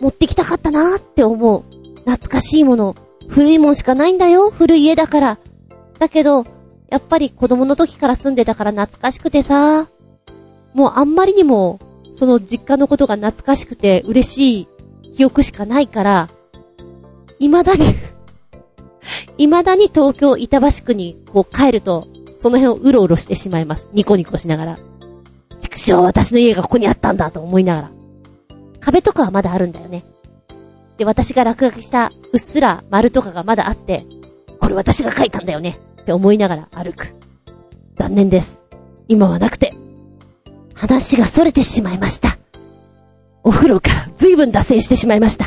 [0.00, 1.62] 持ってきたかったなーって思う。
[2.04, 2.94] 懐かしいもの。
[3.28, 4.50] 古いもんしかないんだよ。
[4.50, 5.38] 古い家だから。
[5.98, 6.44] だけど、
[6.90, 9.88] やっぱり子供の時から住んでたから懐かしくてさ。
[10.74, 11.80] もうあんまりにも、
[12.12, 14.68] その実家のことが懐かしくて嬉しい
[15.12, 16.28] 記憶しかないから、
[17.48, 17.84] 未だに
[19.36, 23.88] 未だに東京板橋区にこう帰ると、その辺をうろうろしてしまいます。
[23.92, 24.78] ニコニコしながら。
[25.60, 27.90] 畜生、私の家がここにあったんだと思いながら。
[28.80, 30.04] 壁とかはまだあるんだよね。
[30.96, 34.06] で、私が落書きしたうっすら丸とかがまだあって、
[34.60, 37.14] これ私が書いたんだよねって思いながら歩く。
[37.96, 38.68] 残念です。
[39.08, 39.74] 今はなくて。
[40.74, 42.38] 話が逸れてしまいました。
[43.42, 45.46] お風呂から随分脱線してしまいました。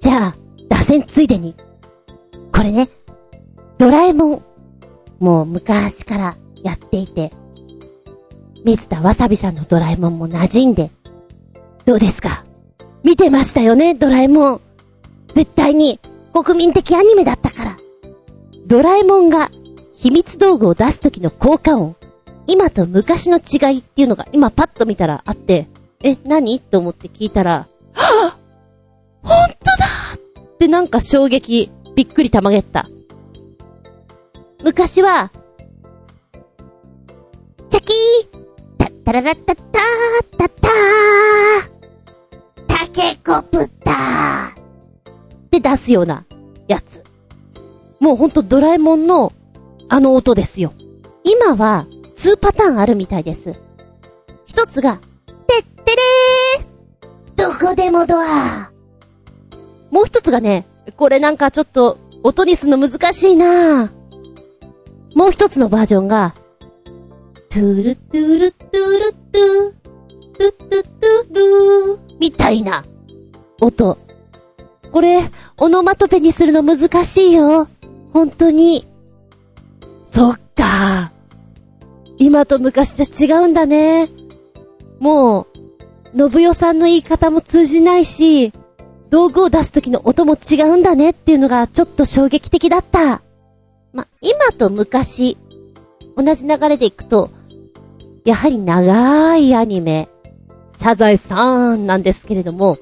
[0.00, 0.41] じゃあ、
[0.72, 1.54] 脱線ついでに。
[2.50, 2.88] これね、
[3.76, 4.42] ドラえもん。
[5.20, 7.30] もう昔からやっていて、
[8.64, 10.90] 水田わさびさんのドラえもんも馴染んで、
[11.84, 12.46] どうですか？
[13.04, 14.60] 見てましたよね、ドラえもん。
[15.34, 16.00] 絶対に
[16.32, 17.76] 国民的アニメだったから。
[18.66, 19.50] ドラえもんが
[19.92, 21.96] 秘密道具を出す時の効果音。
[22.46, 25.68] 今と昔の違いっていうのが今パッと見たらあって、
[26.02, 26.60] え、何？
[26.60, 29.51] と思って聞いたら、はぁほんとだ
[30.62, 32.88] ってなんか衝撃、びっくりたまげった。
[34.62, 35.32] 昔は、
[37.68, 44.54] チャキータッタララッタッタータッタータケコプターっ
[45.50, 46.24] て出すような
[46.68, 47.02] やつ。
[47.98, 49.32] もうほんとドラえもんの
[49.88, 50.74] あの音ですよ。
[51.24, 53.58] 今は2パターンあるみたいです。
[54.46, 54.98] 一つが、
[55.48, 58.71] てってれーどこでもドア
[59.92, 63.92] もう一つがね、これなんかちょっと音にするの難しいな
[65.14, 66.34] もう一つのバージョンが、
[67.50, 69.72] トゥルトゥルトゥルトゥ、
[70.32, 72.84] トゥトゥトゥルー、みたいな
[73.60, 73.98] 音。
[74.90, 75.20] これ、
[75.58, 77.68] オノマトペにするの難しいよ。
[78.14, 78.86] 本当に。
[80.06, 81.12] そっか。
[82.16, 84.08] 今と昔じゃ違うんだね。
[85.00, 85.46] もう、
[86.30, 88.52] 信代さんの言い方も通じないし、
[89.12, 93.20] 道具を出す時の音も違うんだねっていうのがちょっと衝撃的だった。
[93.92, 95.36] ま、今と昔、
[96.16, 97.28] 同じ流れでいくと、
[98.24, 100.08] やはり長いアニメ、
[100.72, 102.78] サザエさんなんですけれども、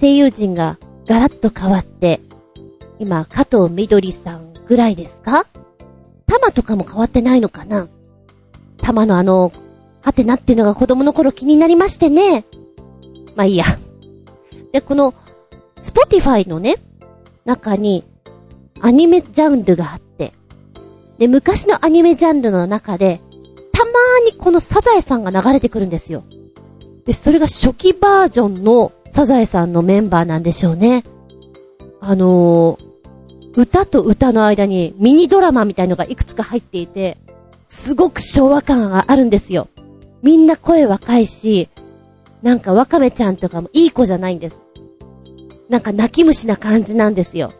[0.00, 2.20] 声優陣がガラッと変わって、
[2.98, 5.46] 今、加藤みどりさんぐらいですか？
[6.26, 7.88] タマとかも変わってないのかな？
[8.78, 9.52] タマのあの、
[10.02, 12.44] はてなっていうのが子供の頃気になりましてね。
[13.36, 13.66] まあいいや。
[14.72, 15.14] で、この、
[15.80, 16.76] スポティファイのね、
[17.44, 18.04] 中に、
[18.80, 20.32] アニメジャンルがあって、
[21.18, 23.20] で、昔のアニメジャンルの中で、
[23.72, 26.24] たまーにこのサザエさんが流れてくるんですよ。
[27.06, 31.02] で、それが初期バージョンのサザエさんのメンバーなんでしょうね。
[32.00, 37.16] あのー、歌と歌の間にミニドラマみたいのがいくつか入っていて、
[37.66, 39.68] すごく昭和感があるんですよ。
[40.22, 41.68] みんな声若いし、
[42.42, 44.58] なんかワカメちゃんとかもいい子じゃないんです。
[45.70, 47.52] なんか泣き虫な感じなんですよ。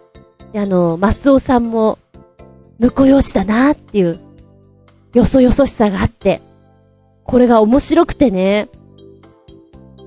[0.52, 1.98] で、あの、マスオさんも、
[2.80, 4.18] 婿養子だなっていう、
[5.14, 6.42] よそよそしさがあって、
[7.24, 8.68] これが面白くてね、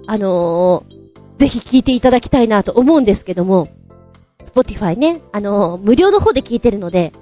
[0.06, 3.70] あのー、ぜひ聞いていただきたいなと思うんですけども、
[4.44, 7.14] スポティファイね、あのー、無料の方で聞いてるので、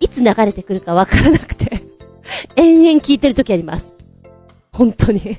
[0.00, 1.82] いつ流れてくるかわからなくて
[2.56, 3.92] 延々聞いてる時あります。
[4.72, 5.38] 本当に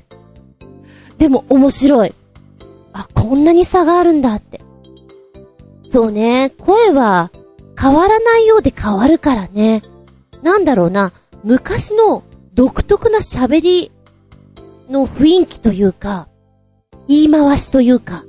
[1.18, 2.14] でも面白い。
[2.92, 4.60] あ、こんなに差があるんだって。
[5.92, 7.30] そうね、声は
[7.78, 9.82] 変わらないようで変わるからね。
[10.42, 11.12] なんだろうな、
[11.44, 12.22] 昔の
[12.54, 13.92] 独特な喋り
[14.88, 16.28] の雰囲気というか、
[17.08, 18.24] 言い回しというか、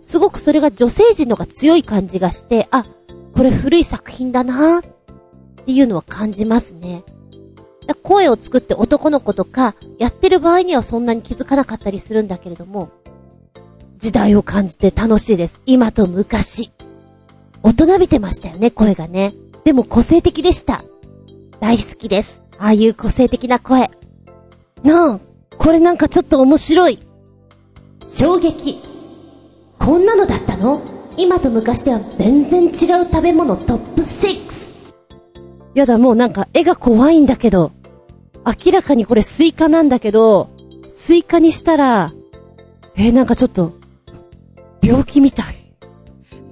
[0.00, 2.86] すごくそれが女性陣のが強い感じがして、あ、
[3.34, 4.82] これ古い作品だなっ
[5.66, 7.02] ていうのは感じますね。
[8.04, 12.88] 声を作って男の子とか、やってる場合にはそんなに気づかなかったりするんだけれども、
[13.98, 15.60] 時代を感じて楽しいです。
[15.66, 16.70] 今と昔。
[17.62, 19.34] 大人びてましたよね、声がね。
[19.64, 20.84] でも個性的でした。
[21.60, 22.42] 大好きです。
[22.58, 23.90] ああいう個性的な声。
[24.82, 25.20] なあ、
[25.58, 26.98] これなんかちょっと面白い。
[28.08, 28.78] 衝撃。
[29.78, 30.80] こんなのだったの？
[31.16, 32.72] 今と昔では全然違う
[33.04, 34.94] 食べ物トップ6。
[35.74, 37.72] やだ、もうなんか絵が怖いんだけど。
[38.64, 40.48] 明らかにこれスイカなんだけど、
[40.90, 42.14] スイカにしたら、
[42.96, 43.72] えー、なんかちょっと、
[44.82, 45.59] 病気みたい。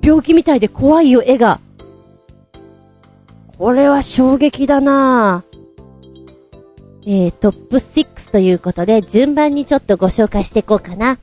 [0.02, 1.60] 病気みたいで怖いよ、絵が。
[3.58, 5.44] これは衝撃だな
[7.04, 11.18] えー、トップ6ということで、順番にちょっとご紹介していこうかな。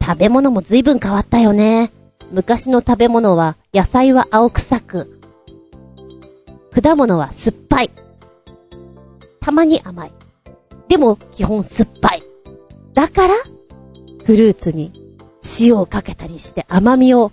[0.00, 1.90] 食べ物も随分変わったよね。
[2.32, 5.20] 昔の食べ物は、野菜は青臭く、
[6.72, 7.90] 果物は酸っぱい。
[9.40, 10.12] たまに甘い。
[10.88, 12.22] でも、基本酸っぱい。
[12.94, 13.34] だから、
[14.24, 14.92] フルーツに
[15.60, 17.32] 塩をかけたりして甘みを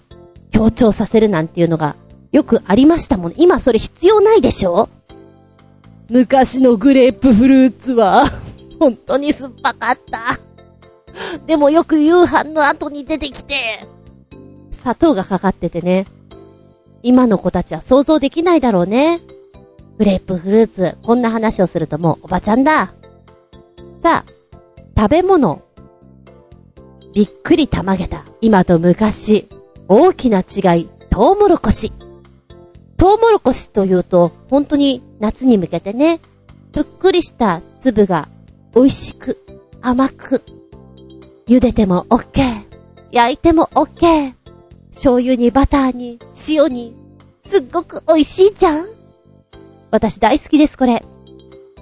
[0.52, 1.96] 強調させるなんていうのが
[2.32, 3.34] よくありましたもん。
[3.38, 4.90] 今それ必要ないでしょ？
[6.10, 8.26] 昔のグレープフルーツは
[8.80, 10.40] 本当に酸っぱかった。
[11.46, 13.86] でもよく夕飯の後に出てきて、
[14.72, 16.06] 砂糖がかかっててね。
[17.04, 19.22] 今の子たちは想像できないだろうね。
[19.98, 22.94] グレープフルーツ、こんな話をするともうおばちゃんだ。
[24.04, 24.26] さあ、
[24.96, 25.62] 食べ物。
[27.16, 28.26] びっくりたまげた。
[28.42, 29.48] 今と昔。
[29.90, 30.90] 大きな違い。
[31.10, 31.94] トウモロコシ。
[32.98, 36.20] トウモロコシというと、本当に夏に向けてね、
[36.74, 38.28] ぷっくりした粒が
[38.76, 39.38] 美味しく、
[39.82, 40.44] 甘く、
[41.48, 42.66] 茹でても OK。
[43.12, 44.34] 焼いても OK。
[44.92, 46.20] 醤油にバターに
[46.50, 46.94] 塩に、
[47.42, 48.88] すっごく美味しいじゃん
[49.90, 51.06] 私大好きです、これ。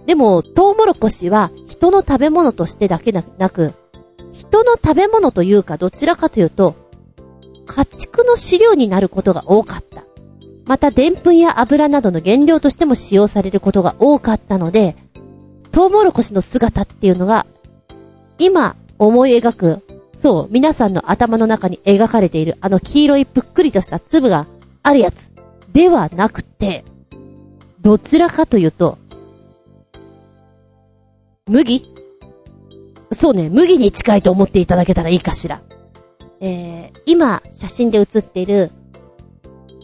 [0.05, 3.73] でも、トウモロコシは人の食べ物としてだけなく、
[4.31, 6.75] 人の食べ物というかどちらかというと、
[7.65, 10.03] 家畜の飼料になることが多かった。
[10.65, 14.95] また、澱粉や油などの原料としても使用されることが多かったので、
[15.71, 17.45] トウモロコシの姿っていうのが、
[18.39, 19.81] 今思い描く、
[20.17, 24.47] そう、皆さんの頭の中に描かれているあの黄色いぷっくりとした粒が
[24.81, 25.31] あるやつ
[25.71, 26.83] ではなくて、
[27.81, 28.97] どちらかというと、
[31.47, 31.93] 麦？
[33.11, 35.61] そうね、麦に近いと思っていただけたらいいかしら。
[36.39, 38.71] えー、今、写真で写っている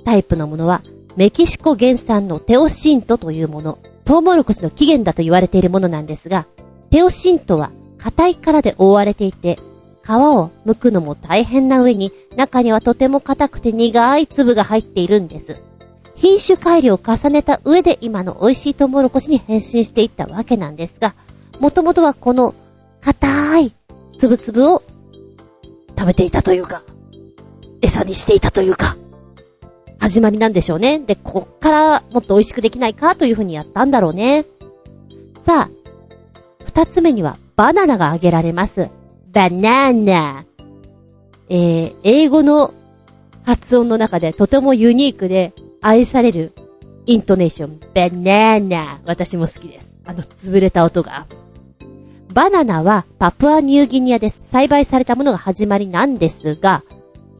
[0.03, 0.81] タイプのものは、
[1.15, 3.77] メキシコ原産のテオシントというもの。
[4.05, 6.47] トウモロコシの起源だと言われているものなんですが、
[6.89, 9.59] テオシントは硬い殻で覆われていて、
[10.03, 15.61] 皮を剥くのも大変な上に、中にはとても硬くて苦い粒が入っているんです。
[16.15, 21.15] 品種改良を重ねた上で今の美味しいトウモロコシに変身していったわけなんですが、
[21.59, 22.53] もともとはこの
[23.01, 23.73] 硬い
[24.17, 24.83] 粒々を
[26.01, 26.81] 食べていたというか、
[27.79, 28.97] 餌にしていたというか、
[29.99, 30.97] 始まりなんでしょうね。
[30.97, 34.45] で、こっからもっと美味しくできないかというふうにやったんだろうね。
[35.45, 35.69] さあ、
[36.65, 38.89] 二つ目にはバナナが挙げられます。
[39.31, 40.43] バナナ。
[41.49, 42.73] えー、英語の
[43.43, 46.53] 発音の中でとてもユニークで愛される
[47.05, 49.01] イントネーション、バナナ。
[49.05, 49.93] 私も好きです。
[50.07, 51.27] あの、潰れた音が。
[52.33, 56.83] バナナはパプアニューギニアで栽培されたものが始まりなんですが、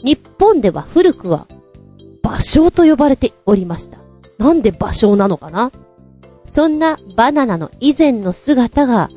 [0.04, 1.48] 日本では古くは、
[2.22, 4.00] 芭蕉と呼ばれておりました。
[4.38, 5.72] なんで芭蕉なのかな？
[6.44, 9.10] そんなバナナの以前の姿が、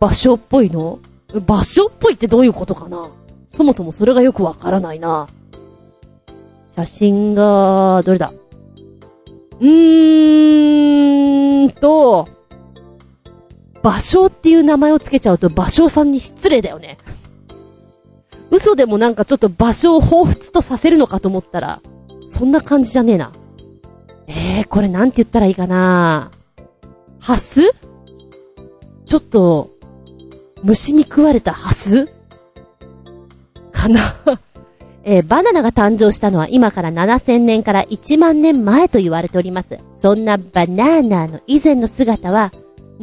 [0.00, 1.00] 芭蕉っぽいの？
[1.32, 3.08] 芭蕉っぽいってどういうことかな？
[3.48, 5.26] そもそもそれがよくわからないな。
[6.76, 8.32] 写真が、どれだ？
[9.60, 12.28] うーんと、
[13.84, 16.96] 芭蕉っていう名前をつけちゃうと芭蕉さんに失礼だよね。
[18.50, 21.82] 嘘でもなんかちょっと場所を彷彿とさせるのかと思ったら、
[22.26, 23.32] そんな感じじゃねえな。
[24.26, 26.30] えー、これなんて言ったらいいかな
[27.20, 27.74] ハス？
[29.04, 29.70] ちょっと、
[30.62, 32.06] 虫に食われたハス？
[33.70, 34.16] かな
[35.04, 39.78] えー、バナナが誕生したのは今から7000年から1万年前と言われております。
[39.94, 42.50] そんなバナナの以前の姿は、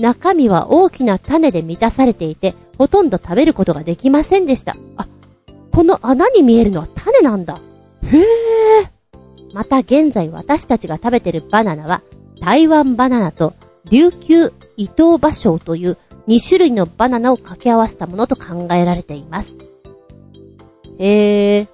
[0.02, 4.76] 中身は大きな種で満たされていて、ほとんど食べることができませんでした。
[4.97, 5.08] あ、
[5.72, 7.60] この穴に見えるのは種なんだ。
[8.04, 8.26] へえ。
[9.54, 12.02] また現在私たちが食べてるバナナは、
[12.41, 13.54] 台湾バナナと
[13.91, 15.97] 琉球伊藤芭蕉という
[16.28, 19.52] 2種類のバナナを掛け合わせたものと考えられています。
[20.97, 21.68] へえ。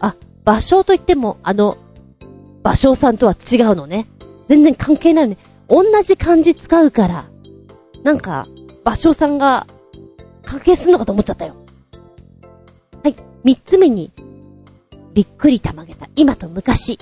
[0.00, 1.76] あ、芭蕉といっても、あの、
[2.64, 4.08] 芭蕉さんとは違うのね。
[4.48, 5.38] 全然関係ないよね。
[5.68, 7.30] 同じ漢字使うから、
[8.02, 8.46] なんか、
[8.84, 9.66] 芭蕉さんが、
[10.42, 11.56] 関係すんのかと思っちゃったよ。
[13.02, 13.16] はい。
[13.42, 14.12] 三つ目に、
[15.14, 16.98] びっくりたまげた今と昔。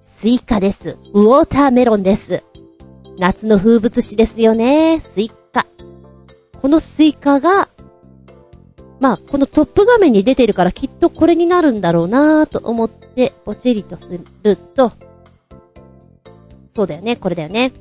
[0.00, 0.96] スイカです。
[1.12, 2.44] watermelon です。
[3.18, 5.00] 夏の風物詩ですよね。
[5.00, 5.66] スイカ。
[6.60, 7.68] このスイカが、
[9.00, 14.92] まあ、このトップ画面に出てるからきっとこれになるんだろうなぁと思ってポチリとすると、
[16.74, 17.72] そうだよね、これだよね。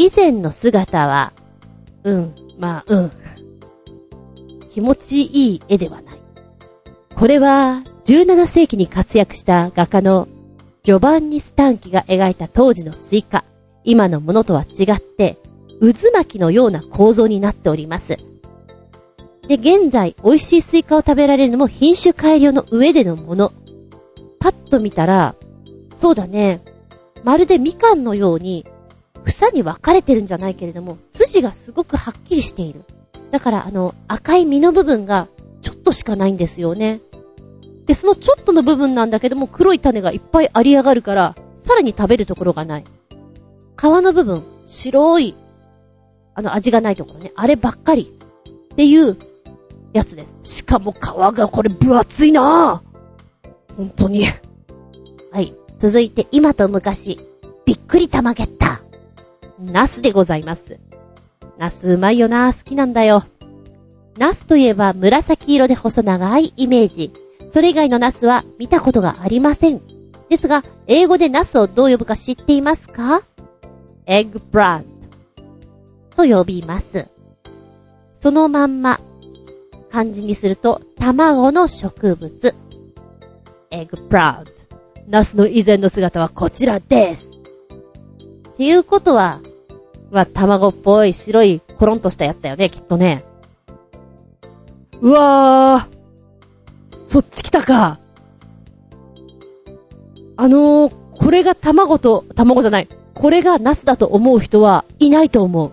[0.00, 1.34] 以前の姿は、
[2.04, 3.12] うん、まあ、うん。
[4.72, 6.18] 気持ちいい絵ではない。
[7.14, 10.26] これは、17世紀に活躍した画家の
[10.84, 13.44] ジョバンニ・スタンキが描いた当時のスイカ。
[13.84, 15.36] 今のものとは違って、
[15.80, 18.16] 渦巻きのような構造になっております。
[19.48, 23.52] で、現在、美味しいスイカを食べられるのも品種改良の上でのもの。
[24.38, 25.34] パッと見たら、
[25.98, 26.62] そうだね、
[27.22, 28.64] まるでみかんのように、
[29.24, 32.84] 房に分かれてるんじゃないけれども、筋がすごくはっきりしている。
[33.30, 35.28] だから、あの、赤い実の部分が、
[35.62, 37.00] ちょっとしかないんですよね。
[37.86, 42.84] で、そのちょっとの部分なんだけども、黒い種がいっぱいあり上がるから、さらに食べるところがない。
[43.76, 45.34] 皮の部分、白い、
[46.34, 48.12] あの味がないところね、あればっかり。
[48.72, 49.16] っていう
[49.92, 50.34] やつです。
[50.42, 52.82] しかも皮がこれ分厚いな
[53.76, 54.24] 本当に
[55.32, 55.54] はい。
[55.78, 57.18] 続いて今と昔、
[57.64, 58.89] びっくりたまげた。
[59.60, 60.78] ナスでございます。
[61.58, 63.24] ナスうまいよな好きなんだよ。
[64.18, 67.12] ナスといえば紫色で細長いイメージ。
[67.52, 69.80] それ以外のナスは見たことがありません。
[70.28, 73.22] ですが、英語でナスをどう呼ぶか知っていますか？
[74.06, 74.84] eggplan
[76.14, 77.08] t と呼びます。
[78.14, 79.00] そのまんま、
[79.90, 82.54] 漢字にすると、卵の植物。
[83.70, 84.50] eggplant。
[85.08, 87.26] ナスの以前の姿はこちらです。
[87.26, 89.40] っていうことは、
[90.10, 93.24] まあ、卵っぽい白いコロンとしたやつだよね、きっとね。
[95.00, 96.00] うわー。
[97.06, 97.98] そっち来たか。
[100.36, 102.88] あのー、これが卵と、卵じゃない。
[103.14, 105.72] これがナスだと思う人はいないと思う。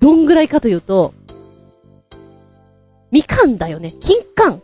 [0.00, 1.12] どんぐらいかというと、
[3.10, 3.94] みかんだよね。
[4.00, 4.60] 金柑。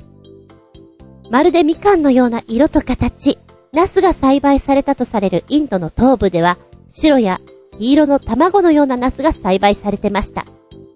[1.31, 3.39] まるでみかんのような色と形。
[3.73, 6.57] ナスが栽培されたとされるインドの東部では、
[6.89, 7.41] 白や
[7.79, 10.47] 黄色の卵のようなナスが栽培されてました。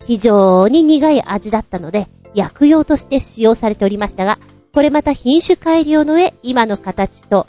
[0.05, 4.39] 非常に苦い味だったので、薬用として使用されておりましたが、
[4.73, 7.47] これまた品種改良の上、今の形と、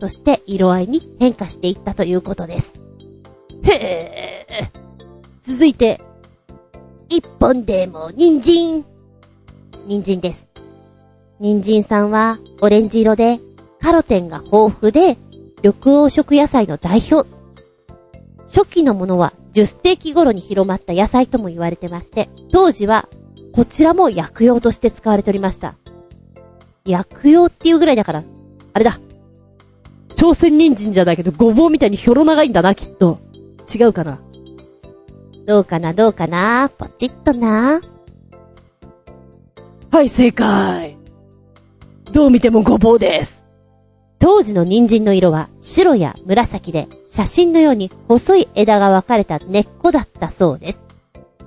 [0.00, 2.74] そして色合いに変化していったということです。
[3.64, 4.70] へえ。
[5.42, 6.00] 続いて、
[7.08, 8.84] 一本でも人参。
[9.86, 10.48] 人参です。
[11.40, 13.40] 人参さんはオレンジ色で、
[13.80, 15.16] カロテンが豊富で、
[15.62, 17.37] 緑黄色野菜の代表。
[18.48, 23.08] 初期のものは10世紀頃に広まった野菜とも言われてまして、当時は
[23.52, 25.76] こちらも薬用として使われておりました。
[26.84, 28.24] 薬用っていうぐらいだから、
[28.72, 28.98] あれだ。
[30.14, 33.18] 朝鮮人参じゃないけど、ごぼうみたいにひょろ長いんだな、きっと。
[33.72, 34.20] 違うかな。
[35.46, 37.80] どうかな、どうかな、ポチッとな。
[39.90, 40.96] はい、正解。
[42.12, 43.37] どう見てもごぼうです。
[44.18, 50.80] 当時の人参の色は白や紫で、写真のように細い枝が分かれた根っこだったそうです。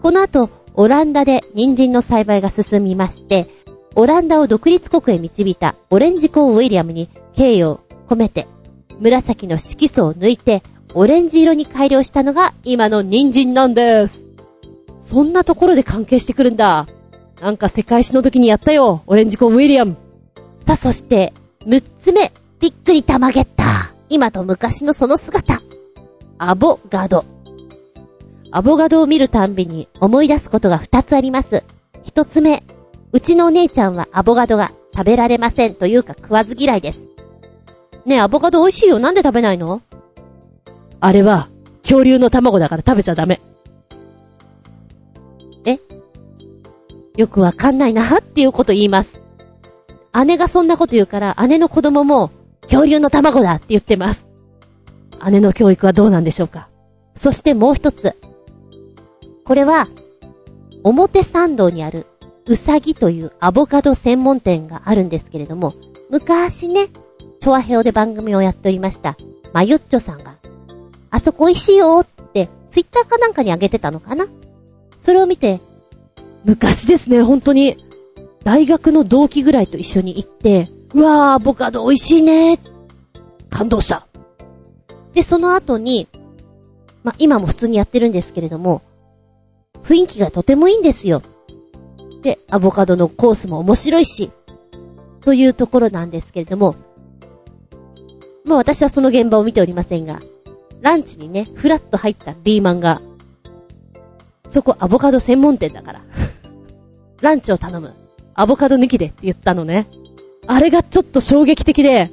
[0.01, 3.47] この後、オランダで人参の栽培が進みまして、
[3.95, 8.47] オランダを独立国へ導いたオレンジコーンウィリアムに敬意を込めて、
[8.99, 10.63] 紫の色素を抜いて、
[10.93, 14.27] オレンジ色に改良したのが今の人参なんです。
[14.97, 16.87] そんなところで関係してくるんだ。
[17.41, 19.97] なんか世界史の時にやったよ、オレンジコーンウィリアム。
[20.65, 21.33] さあ、そして、
[21.65, 22.31] 6つ目、
[22.61, 23.91] びっくりたまげった。
[24.07, 25.63] 今と昔のその姿。
[26.37, 27.25] アボガド。
[28.51, 31.63] アボガドを見るたんびに思い出すことが2つあります。
[32.03, 32.63] 1つ目、
[33.13, 36.99] うちのお姉ちゃんはアボガドが食べられませんというか食わず嫌いです。
[38.05, 38.99] ねえ、アボカド美味しいよ。
[38.99, 39.81] なんで食べないの？
[40.99, 41.49] あれは、
[41.81, 43.41] 恐竜の卵だから食べちゃダメ。
[45.65, 45.79] え？
[47.17, 49.19] よくわかんないなっていうこと言います。
[50.25, 52.29] 姉がそんなこと言うから、姉の子供も、
[52.63, 54.27] 恐竜の卵だって言ってます。
[55.29, 56.69] 姉の教育はどうなんでしょうか。
[57.15, 58.15] そしてもう一つ。
[59.45, 59.87] これは、
[60.83, 62.07] 表参道にある、
[62.47, 65.75] うさぎというアボカド専門店があるんですけれども、
[66.09, 66.87] 昔ね、
[67.39, 69.17] チョアヘオで番組をやっておりました、
[69.53, 70.37] マユッチョさんが、
[71.09, 74.27] あそこ美味しいよって、ツイッターかなんかにあげてたのかな
[74.97, 75.59] それを見て、
[76.45, 77.77] 昔ですね、本当に、
[78.43, 82.59] 大学の同期ぐらいと一緒に行って、うわー、アボカド美味しいね
[83.49, 84.07] 感動した。
[85.13, 86.07] で、その後に、
[87.03, 88.81] ま、今も普通にやってるんですけれども、
[89.83, 91.21] 雰囲気がとてもいいんですよ。
[92.21, 94.31] で、アボカドのコースも面白いし、
[95.21, 96.75] というところなんですけれども、
[98.43, 100.19] まあ私はその現場を見ておりませんが、
[100.81, 103.01] ランチにね、フラッと入ったリーマンが、
[104.47, 106.01] そこアボカド専門店だから。
[107.21, 107.93] ランチを頼む。
[108.33, 109.87] アボカド抜きでって言ったのね。
[110.47, 112.11] あれがちょっと衝撃的で、え、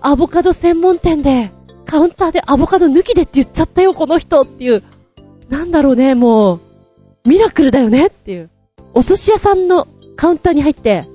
[0.00, 1.50] アボカド専門店で、
[1.84, 4.82] カウンターでアボカド抜きでって言っちゃったよ、この人っていう。
[5.48, 6.60] なんだろうね、もう、
[7.24, 8.50] ミラクルだよねっていう。
[8.94, 11.06] お寿司屋さんのカウンターに入って、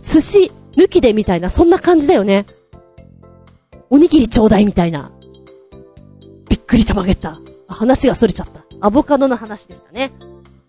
[0.00, 2.46] 寿司抜きでみたいな、そんな感じだよね。
[3.88, 5.10] おにぎりちょうだいみたいな。
[6.48, 7.40] びっくりたまげた。
[7.68, 8.64] 話が逸れちゃった。
[8.80, 10.12] アボカドの話でしたね。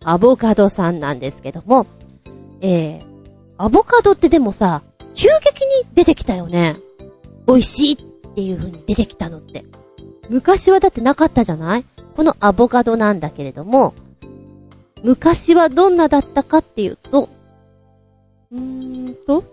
[0.04, 1.86] アボカドさんなんですけども、
[2.62, 3.11] えー、
[3.62, 4.82] アボカドってでもさ、
[5.14, 6.78] 急激に出てきたよね。
[7.46, 7.98] 美味しいっ
[8.34, 9.66] ていう風に出てきたのって。
[10.30, 11.86] 昔はだってなかったじゃない？
[12.16, 13.94] このアボカドなんだけれども、
[15.04, 17.30] 昔はどんなだったかっていうと、
[18.52, 19.44] うーんと、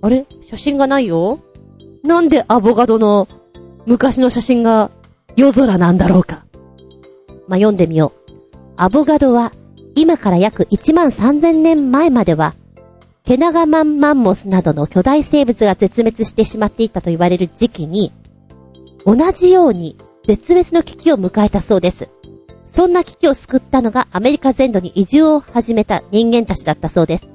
[0.00, 0.24] あれ？
[0.40, 1.38] 写真がないよ
[2.02, 3.28] なんでアボカドの
[3.84, 4.90] 昔の写真が
[5.36, 6.46] 夜空なんだろうか。
[7.46, 8.32] まあ、読んでみよう。
[8.76, 9.52] アボガドは、
[9.94, 12.54] 今から約1万3000年前までは、
[13.30, 18.12] ケナガマンマンモスなどの巨大生物が絶滅してしまっていたと言われる時期に、
[19.06, 22.08] 同じように絶滅の危機を迎えたそうです。
[22.66, 27.28] そんな危機を救ったのがアメリカ全土に移住を始めた人間たちだったそうです。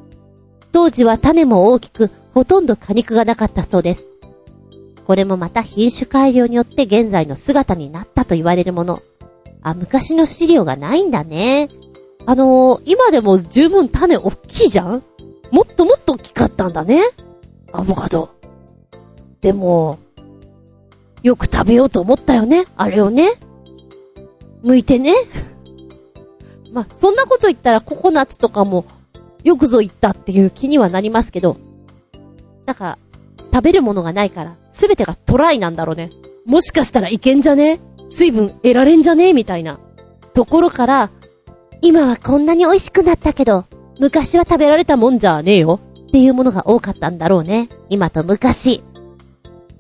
[0.74, 4.06] 当時は種も大きく、ほとんど果肉がなかったそうです。
[5.06, 9.02] これもまた品種改良によって現在の姿になったと言われるもの。
[9.62, 11.70] あ、昔の資料がないんだね。
[12.26, 15.02] あのー、今でも十分種大きいじゃん？
[15.56, 17.02] もっともっと大きかったんだね。
[17.72, 18.30] アボカド。
[19.40, 20.00] でも、
[21.24, 22.66] よく食べようと思ったよね。
[22.76, 23.36] あれをね。
[24.66, 25.14] 剥いてね。
[26.74, 28.84] まあ、そんなこと言ったらココナッツとかも
[29.46, 31.56] よくぞ言ったっていう気にはなりますけど、
[32.66, 32.98] なんか、
[33.54, 36.12] 食べるものがないから、すべてがトライなんだろうね。
[36.46, 37.80] もしかしたらいけんじゃね？
[38.10, 39.32] 水分得られんじゃね？
[39.32, 39.80] みたいな。
[40.34, 41.12] ところから、
[41.82, 43.64] 今はこんなに美味しくなったけど、
[44.00, 45.80] 昔は食べられたもんじゃねえよ。
[46.08, 47.70] っていうものが多かったんだろうね。
[47.90, 48.84] 今と昔。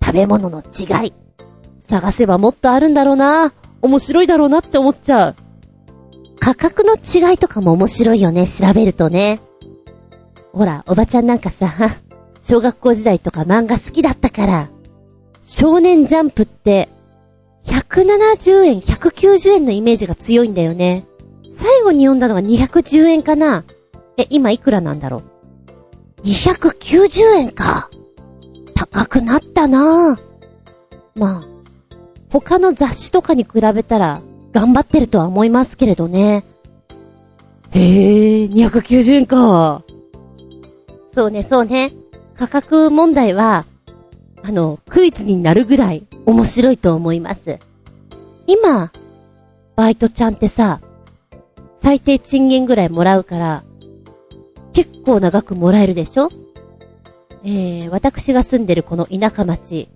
[0.03, 1.13] 食べ物の違い。
[1.88, 3.53] 探せばもっとあるんだろうな。
[3.82, 5.36] 面白いだろうなって思っちゃう。
[6.39, 9.39] 価格の違いとかも面白いよね、調べるとね。
[10.53, 11.74] ほら、おばちゃんなんかさ、
[12.39, 14.70] 小学校時代とか漫画好きだったから、
[15.41, 16.89] 少年ジャンプって、
[17.66, 21.05] 170円、190円のイメージが強いんだよね。
[21.49, 23.63] 最後に読んだのが210円かな
[24.18, 25.24] え、今いくらなんだろ
[26.24, 27.89] う ?290 円か。
[28.74, 30.20] 高くなったな
[31.16, 31.47] まあ、
[32.30, 36.43] 他の雑誌とかに比べたら頑張ってるとは思いますけれどね。
[37.72, 39.84] へえ、290円か。
[41.13, 41.93] そうね、そうね。
[42.36, 43.66] 価格問題は、
[44.43, 47.59] あの、クイズになるぐらい面白いと思います。
[48.47, 48.91] 今、
[49.76, 50.82] バイトちゃんってさ、
[51.78, 53.63] 最低賃金ぐらいもらうから、
[54.76, 56.30] 結構長くもらえるでしょ？
[57.43, 59.88] えー、私が住んでるこの田舎町、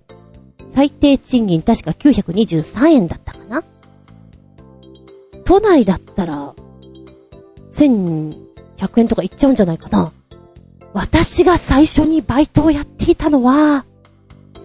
[0.72, 3.62] 最低賃金確か923円だったかな？
[5.44, 6.54] 都内だったら、
[7.70, 10.12] 1100円とかいっちゃうんじゃないかな。
[10.92, 13.84] 私が最初にバイトをやっていたのは、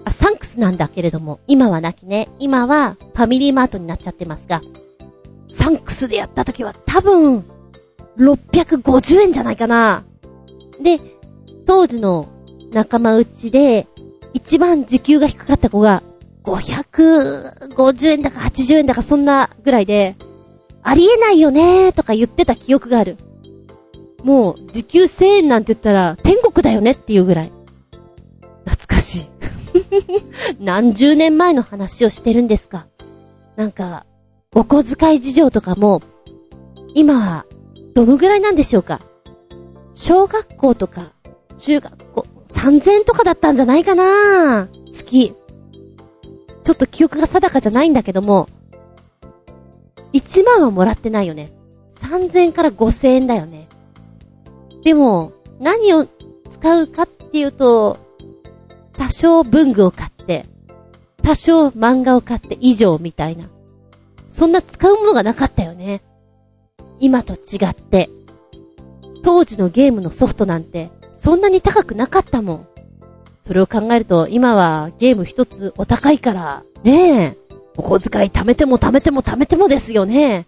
[0.05, 2.29] あ、サンクスなんだけれども、今はなきね。
[2.39, 4.61] 今はファミリーマートになっちゃってますが、
[5.49, 7.43] サンクスでやった時は多分、
[8.17, 10.03] 650円じゃないかな。
[10.81, 10.99] で、
[11.65, 12.27] 当時の
[12.71, 13.87] 仲間内で、
[14.33, 16.03] 一番時給が低かった子が、
[16.43, 20.15] 550円だか80円だかそんなぐらいで、
[20.83, 23.17] ありえないよねーとか言ってた記憶がある。
[24.23, 27.51] もう、時給1000円なんて言ったら、天国だよねっていうぐらい。
[28.65, 29.29] 懐かしい。
[30.59, 32.87] 何十年前の話をしてるんですか。
[33.55, 34.05] なんか、
[34.53, 36.01] お小遣い事情とかも、
[36.93, 37.45] 今は、
[37.95, 38.99] どのぐらいなんでしょうか？
[39.93, 41.13] 小学校とか、
[41.55, 44.67] 中学校、3000とかだったんじゃないかな？
[44.91, 45.33] 月。
[46.63, 48.49] ちょっと記憶が定かじゃないんだけども、
[50.11, 51.53] 1万はもらってないよね。
[51.93, 53.69] 3000から5000円だよね。
[54.83, 55.31] でも、
[55.61, 56.05] 何を
[56.51, 57.97] 使うかっていうと、
[58.91, 60.47] 多少文具を買って、
[61.23, 63.45] 多少漫画を買って以上みたいな。
[64.27, 66.01] そんな使うものがなかったよね。
[66.99, 68.09] 今と違って、
[69.23, 72.67] 当時のゲームのソフトなんて、そんなに高くなかったもん。
[73.41, 77.37] それを考えると、今はゲーム一つお高いから、ねえ、
[77.77, 80.45] お小遣い貯めても貯めても貯めてもですよね。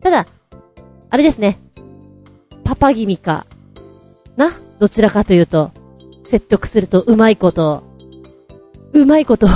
[0.00, 0.26] ただ、
[1.10, 1.58] あれですね。
[2.64, 3.46] パパ気味か。
[4.36, 4.52] な？
[4.78, 5.72] どちらかというと、
[6.24, 7.82] 説得するとうまいこと、
[8.92, 9.48] うまいこと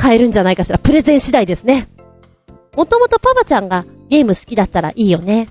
[0.00, 0.78] 変えるんじゃないかしら。
[0.78, 1.88] プレゼン次第ですね。
[2.76, 5.48] もともとパパちゃんがゲーム好きだったらいいよね。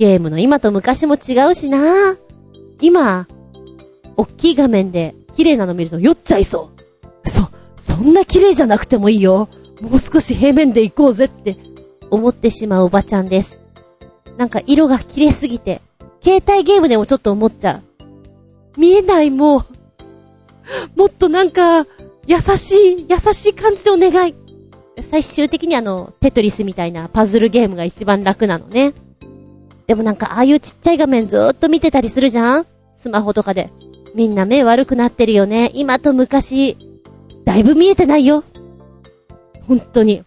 [0.00, 2.16] ゲームの今と昔も違うしな
[2.80, 3.28] 今、
[4.16, 6.70] おっきい画面で綺麗なの見ると酔っちゃいそ
[7.24, 7.28] う。
[7.28, 9.50] そ、そんな綺麗じゃなくてもいいよ。
[9.82, 11.58] もう少し平面で行こうぜって
[12.10, 13.60] 思ってしまうおばちゃんです。
[14.38, 15.82] なんか色が綺麗すぎて、
[16.22, 17.82] 携帯ゲームでもちょっと思っちゃ
[18.78, 18.80] う。
[18.80, 19.64] 見えないもう。
[20.96, 21.84] もっとなんか、
[22.26, 24.34] 優しい、優しい感じでお願い。
[25.02, 28.94] 最終的にあの、テトリスみたいなパズルゲームが一番楽なのね。
[29.90, 32.66] でもなんか、ああいうちっちゃい画面ずーっと見てたりするじゃん？
[32.94, 33.70] スマホとかで。
[34.14, 35.72] みんな目悪くなってるよね。
[35.74, 36.76] 今と昔、
[37.44, 38.44] だいぶ見えてないよ。
[39.66, 40.22] 本当に。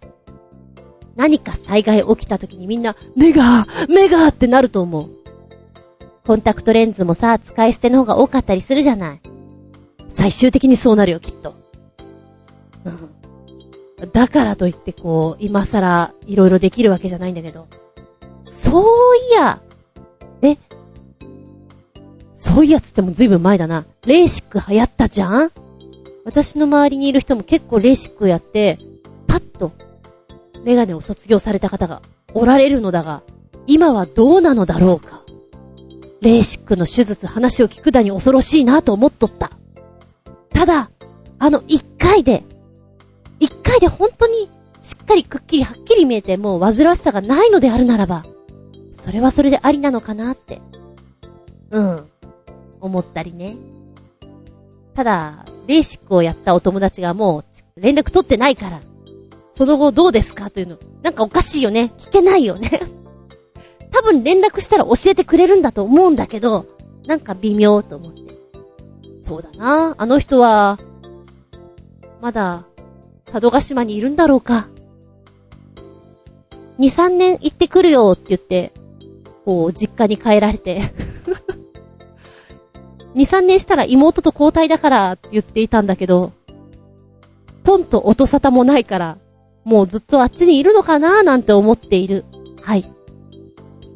[1.15, 5.09] 何か災害起きた時にみんな、目が、目がってなると思う。
[6.27, 9.21] コンタクトレンズもさ、使い捨ての方が多かったりするじゃない。
[10.09, 11.55] 最終的にそうなるよ、きっと。
[14.11, 17.65] だからといってこう、今更、いろいろできるわけじゃないんだけど。
[18.43, 18.83] そう
[19.31, 19.61] いや、
[20.41, 20.57] え、
[22.33, 23.85] そういやつってもずいぶん前だな。
[24.05, 25.51] レーシック流行ったじゃん？
[26.25, 28.79] 私の周りにいる人も結構レーシックやって、
[29.27, 29.71] パッと、
[30.63, 32.01] メガネを卒業された方が
[32.33, 33.21] おられるのだが、
[33.67, 35.21] 今はどうなのだろうか。
[36.21, 39.51] レーシックの手術話を聞くだに恐ろしいなと思っとった。
[40.49, 40.89] ただ、
[41.39, 42.43] あの一回で、
[43.39, 44.49] 一回で本当に
[44.83, 48.25] しっかりくっきりはっきり見えてもう煩わしさがないのであるならば、
[48.91, 50.61] それはそれでありなのかなって、
[51.71, 52.07] うん、
[52.81, 53.55] 思ったりね。
[54.93, 57.45] ただ、レーシックをやったお友達がもう
[57.81, 58.81] 連絡取ってないから、
[59.51, 61.93] その後どうですかというの、なんかおかしいよね。
[61.97, 62.81] 聞けないよね。
[63.89, 66.65] 多分連絡したら教えてくれるんだと思うんだけど、
[67.07, 68.21] なんか微妙と思って。
[69.21, 69.95] そうだな。
[69.97, 70.77] あの人は、
[72.19, 72.65] まだ、
[73.25, 74.67] 佐渡島にいるんだろうか。
[76.79, 78.73] 2、3年行ってくるよって言って、
[79.45, 80.81] こう、実家に帰られて
[83.15, 86.31] 2、 3年したら妹と交代だからって言っていたんだけど、
[87.63, 89.17] トンと音沙汰もないから、
[89.63, 92.25] もうずっとあっちにいるのかなーなんて思っている。
[92.61, 92.83] はい。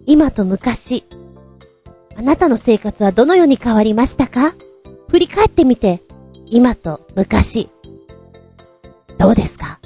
[0.05, 1.03] 今と昔、
[2.15, 4.55] あなたの生活はどのように変わりましたか？
[5.09, 6.01] 振り返ってみて、
[6.45, 7.69] 今と昔、
[9.17, 9.80] どうですか？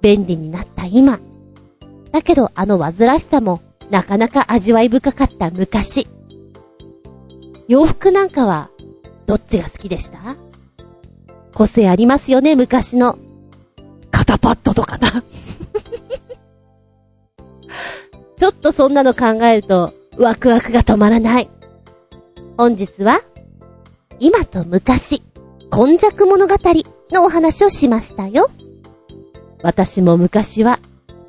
[0.00, 1.20] 便利になった今。
[2.16, 3.60] だけどあの煩わしさも
[3.90, 6.08] なかなか味わい深かった昔。
[7.68, 8.70] 洋服なんかは、
[9.26, 10.36] どっちが好きでした？
[11.52, 13.18] 個性ありますよね、昔の。
[14.10, 15.08] 肩パッドとかな
[18.38, 21.50] ちょっとそんなの考えると、ワクワクが止まらない。
[22.56, 23.20] 本日は、
[24.20, 25.22] 今と昔、
[25.70, 26.54] 今昔物語
[27.12, 28.48] のお話をしましたよ。
[29.62, 30.80] 私も昔は、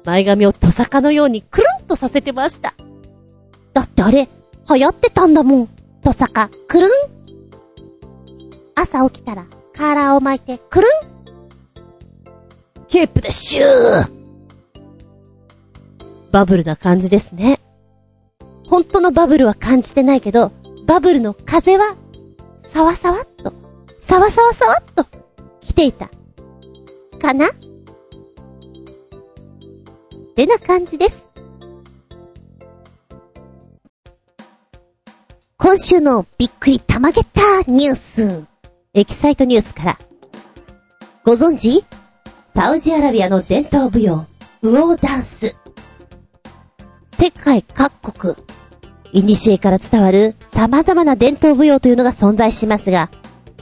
[0.07, 2.73] 前髪をトサカのようにくるんとさせてました。
[3.73, 4.29] だってあれ、
[4.69, 5.69] 流行ってたんだもん。
[6.01, 6.89] トサカ、くるん。
[8.73, 10.89] 朝起きたら、カーラーを巻いて、くるん
[12.87, 14.13] ケープでシュー
[16.31, 17.59] バブルな感じですね。
[18.65, 20.53] 本当のバブルは感じてないけど、
[20.85, 21.97] バブルの風は、
[22.63, 23.51] さわさわっと、
[23.99, 25.05] さわさわさわっと、
[25.59, 26.09] 来ていた。
[27.19, 27.49] かな？
[30.37, 31.25] てな感じです。
[35.57, 38.45] 今週のびっくりたまげたニュース。
[38.93, 39.99] エキサイトニュースから。
[41.25, 41.83] ご存知？
[42.53, 44.27] サウジアラビアの伝統舞踊、
[44.61, 45.55] ウオーダンス。
[47.13, 48.35] 世界各国、
[49.11, 53.09] 古から伝わる様々な伝統舞踊というのが存在しますが、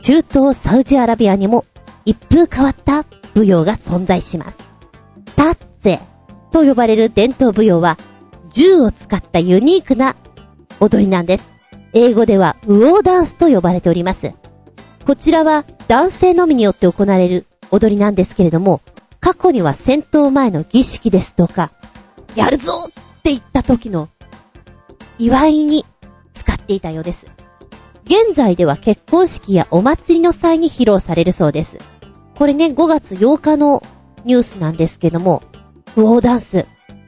[0.01, 1.63] 中東サウジアラビアにも
[2.03, 4.57] 一風変わった舞踊が存在します。
[5.37, 6.14] タッツェ
[6.55, 7.97] と呼ばれる伝統舞踊は、
[8.49, 10.15] 銃を使ったユニークな
[10.79, 11.53] 踊りなんです。
[11.91, 14.31] 英語ではウオーダンスと呼ばれております。
[15.05, 18.79] こちらは男性のみによって行われる踊りなんですけれども、
[19.19, 21.71] 過去には戦闘前の儀式ですとか、
[22.37, 22.91] やるぞっ
[23.21, 24.07] て言った時の
[25.19, 25.85] 祝いに
[26.33, 27.25] 使っていたようです。
[28.05, 31.79] 現在では結婚式やお祭りの際に披露されるそうです。
[32.37, 33.83] これね、5月8日の
[34.23, 35.43] ニュースなんですけども、
[35.97, 36.65] ウォーダンス。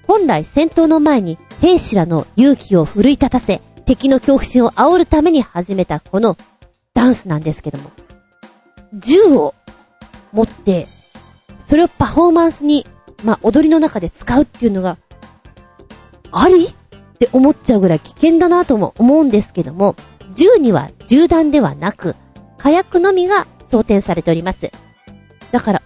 [0.08, 6.38] 本来戦闘の前に兵士らの勇気を奮い立たせ、敵の恐怖心を煽るために始めたこの
[6.94, 7.92] ダンスなんですけども、
[8.94, 9.54] 銃を
[10.32, 10.88] 持って、
[11.60, 12.86] それをパフォーマンスに、
[13.26, 14.98] まあ、踊りの中で使うっていうのが、
[16.32, 16.66] あり？
[16.66, 19.96] って思っちゃうぐらい危険だなとも思うんですけども、
[20.34, 22.16] 銃には銃弾ではなく、
[22.58, 24.72] 火薬のみが装填されております。
[25.52, 25.82] だから、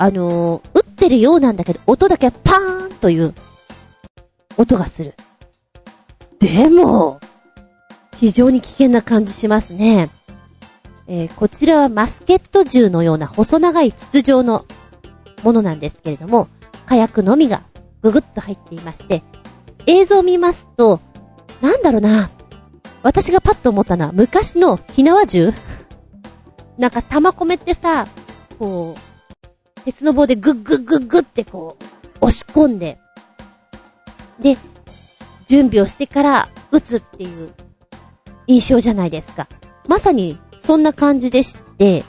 [0.00, 3.34] あのー、撃ってるようなんだけど、音だけはパーンという
[4.56, 5.14] 音がする。
[6.38, 7.20] でも、
[8.16, 10.08] 非常に危険な感じしますね。
[11.06, 14.64] えー、こちらはマスケット銃のような細長い筒状の
[15.42, 16.48] ものなんですけれども、
[16.86, 17.64] 火薬のみが
[18.00, 19.22] ぐぐっと入っていまして、
[19.86, 21.00] 映像を見ますと、
[21.60, 22.30] なんだろうな、
[23.02, 25.52] 私がパッと思ったのは昔の火縄銃？
[26.78, 28.06] なんか玉込めってさ、
[28.58, 29.09] こう、
[29.84, 31.84] 鉄の棒でグッグッグッグッってこう、
[32.20, 32.98] 押し込んで、
[34.40, 34.56] で、
[35.46, 37.52] 準備をしてから撃つっていう
[38.46, 39.48] 印象じゃないですか。
[39.88, 42.04] まさにそんな感じでして、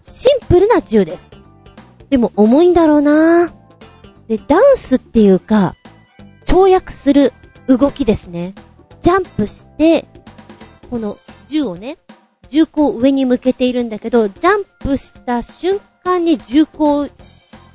[0.00, 1.28] シンプルな銃です。
[2.08, 3.52] でも重いんだろうな
[4.28, 5.74] で、ダンスっていうか、
[6.44, 7.32] 跳躍する
[7.66, 8.54] 動きですね。
[9.00, 10.06] ジャンプして、
[10.90, 11.18] この
[11.48, 11.98] 銃をね、
[12.48, 17.08] 銃口を上に向けているんだけど、ジャンプした瞬間に銃口を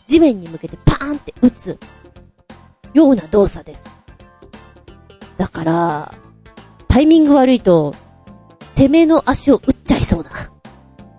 [0.07, 1.79] 地面に向けてパーンって撃つ
[2.93, 3.83] ような動作です。
[5.37, 6.13] だから、
[6.87, 7.93] タイミング悪いと、
[8.75, 10.29] てめえの足を打っちゃいそうな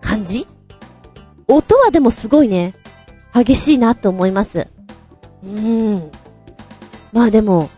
[0.00, 0.46] 感じ？
[1.48, 2.74] 音はでもすごいね、
[3.34, 4.68] 激しいなと思います。
[5.42, 6.10] うーん。
[7.12, 7.68] まあでも、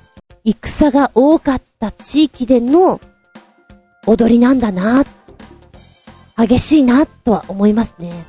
[0.45, 3.01] 戦が多かった地域での
[4.07, 5.05] 踊りなんだな。
[6.37, 8.25] 激しいな、とは思いますね。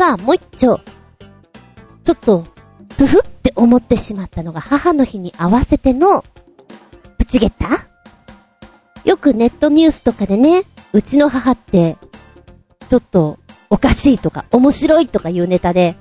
[0.00, 0.80] さあ、もう一丁。
[2.04, 2.46] ちょっと、
[2.96, 6.24] ふふって思ってしまったのが母の日に合わせての、
[7.18, 7.86] プチゲッタ？
[9.04, 10.62] よくネットニュースとかでね、
[10.94, 11.98] うちの母って、
[12.88, 13.38] ちょっと、
[13.68, 15.96] おかしいとか、面白いとかいうネタで、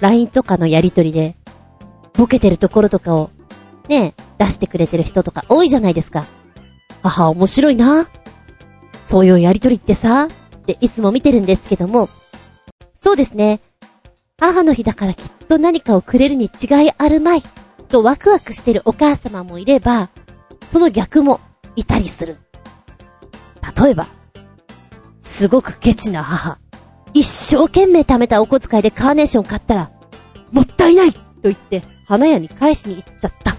[0.00, 1.36] LINE とかのやりとりで、
[2.14, 3.30] ボケてるところとかを、
[3.88, 6.24] ね、出してくれてる人とか多いじゃないですか。
[7.04, 8.08] 母面白いな。
[9.04, 10.28] そういうやりとりってさ、っ
[10.62, 12.08] ていつも見てるんですけども、
[13.02, 13.60] そうですね。
[14.38, 17.42] 母の日だからきっと何かをくれるに違いあるまい、
[17.88, 20.08] とワクワクしてるお母様もいれば、
[20.70, 21.40] その逆も
[21.74, 22.36] いたりする。
[23.82, 24.06] 例えば、
[25.20, 26.58] すごくケチな母。
[27.12, 29.90] 一生懸命貯めたお小遣いでカーネーション買ったら、
[30.52, 33.56] もったいないと言って、花屋に返しに行っちゃった。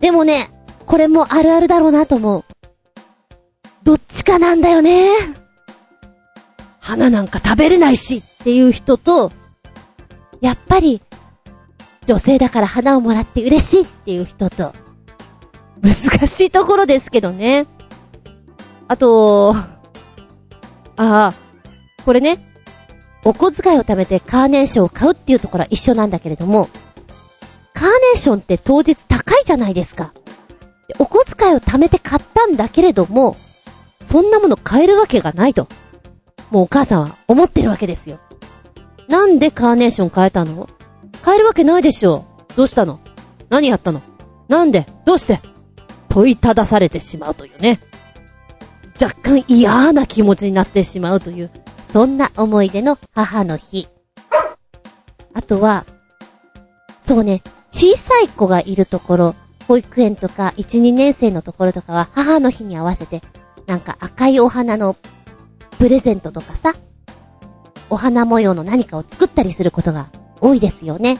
[0.00, 0.50] でもね、
[0.86, 2.44] これもあるあるだろうなと思う。
[3.82, 5.37] どっちかなんだよね。
[6.88, 9.30] 花なんか食べれないしっていう人と、
[10.40, 11.02] やっぱり、
[12.06, 14.72] 女性だから花をもらって嬉しいっていう人と、
[15.82, 15.92] 難
[16.26, 17.66] しいところですけどね。
[18.88, 19.66] あと、あ
[20.96, 21.34] あ、
[22.06, 22.54] これね、
[23.22, 26.70] お小遣いを貯めてカーネーションを買うっていうところは一緒なんだけれども、
[27.74, 30.14] カーネーションって当日高いじゃないですか。
[30.98, 33.36] お小遣いを貯めて買ったんだけれども、
[34.02, 35.68] そんなもの買えるわけがないと。
[36.50, 38.18] もうお母さんは思ってるわけですよ。
[39.08, 40.68] なんでカーネーション買えたの？
[41.22, 42.54] 買えるわけないでしょう。
[42.54, 43.00] どうしたの？
[43.48, 44.02] 何やったの？
[44.48, 44.86] なんで？
[45.04, 45.40] どうして？
[46.08, 47.80] 問いただされてしまうというね。
[49.00, 51.50] 若干嫌な気持ちになってしまうという、
[51.92, 53.88] そんな思い出の母の日。
[55.34, 55.86] あとは、
[57.00, 59.34] そうね、小さい子がいるところ、
[59.68, 63.22] 保育園とか1、2年生のところとかは母の日に合わせて、
[63.66, 64.96] なんか赤いお花の
[65.78, 66.74] プレゼントとかさ、
[67.88, 70.10] お花模様の何かを作ったりすることが
[70.40, 71.18] 多いですよね。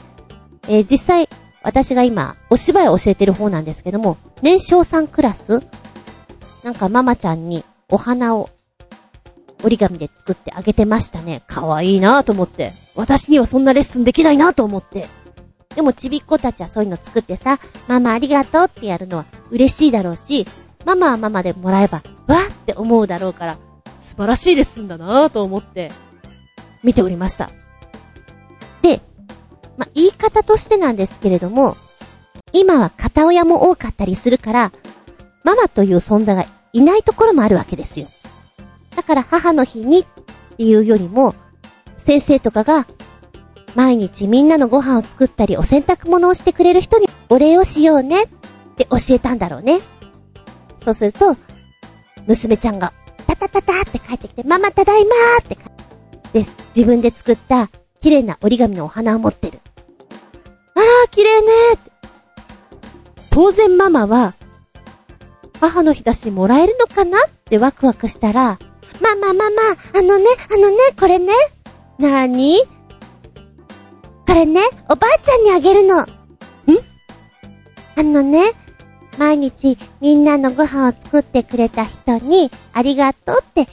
[0.69, 1.29] えー、実際、
[1.63, 5.63] 私が今、お芝居を教えてる方なんですけども、年少さんクラス
[6.65, 8.51] なんかママちゃんにお花を
[9.63, 11.43] 折り紙で作ってあげてましたね。
[11.47, 12.73] かわいいなと思って。
[12.95, 15.07] 私にはそんなレッスンできないなと思って。
[15.75, 20.47] でもちびっ子たちはそういうの作ってさ、ママありがとうってやるのは嬉しいだろうし、
[20.85, 23.59] ママはママでもらえば、わって思うだろうから、
[23.99, 25.91] 素晴らしいレッスンだなぁと思って、
[26.83, 27.51] 見ておりました。
[28.81, 29.01] で、
[29.77, 31.77] ま言い方としてなんですけれども、
[32.53, 34.73] 今は片親も多かったりするから、
[35.45, 38.07] ママという存在がいないところもあるわけですよ。
[38.95, 40.05] だから母の日にっ
[40.57, 41.35] ていうよりも、
[41.99, 42.87] 先生とかが、
[43.75, 48.27] 毎日みんなのご飯を作ったりお洗濯物をしてくれる人にお礼をしようねっ
[48.77, 49.81] て教えたんだろうね。
[50.85, 51.37] そうすると、
[52.27, 52.93] 娘ちゃんが、
[53.39, 55.57] タタタタって帰ってきて、ママただいまーって
[56.33, 57.71] です、自分で作った
[58.01, 59.61] 綺麗な折り紙のお花を持ってる。
[60.75, 61.91] あら、綺麗ねーって。
[63.31, 64.35] 当然ママは、
[65.61, 68.59] 母の日だしもらえるのかなってワクワクしたら、
[69.01, 69.63] ママママ、
[69.99, 71.33] あのね、あのね、これね。
[71.99, 72.63] なーに
[74.27, 76.03] これね、おばあちゃんにあげるの。
[76.03, 76.07] ん
[77.97, 78.53] あのね、
[79.19, 83.71] 毎日みんなのご飯を作ってくれた人にありがとうって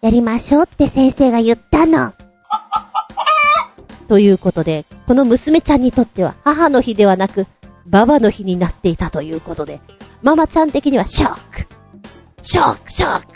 [0.00, 2.12] やりましょうって先生が言ったの。
[4.08, 7.46] ということで、この娘ちゃんにとっては母の日ではなく、
[7.86, 9.80] ババの日になっていたということで、
[10.22, 11.66] ママちゃん的にはショック
[12.42, 13.26] ショックショック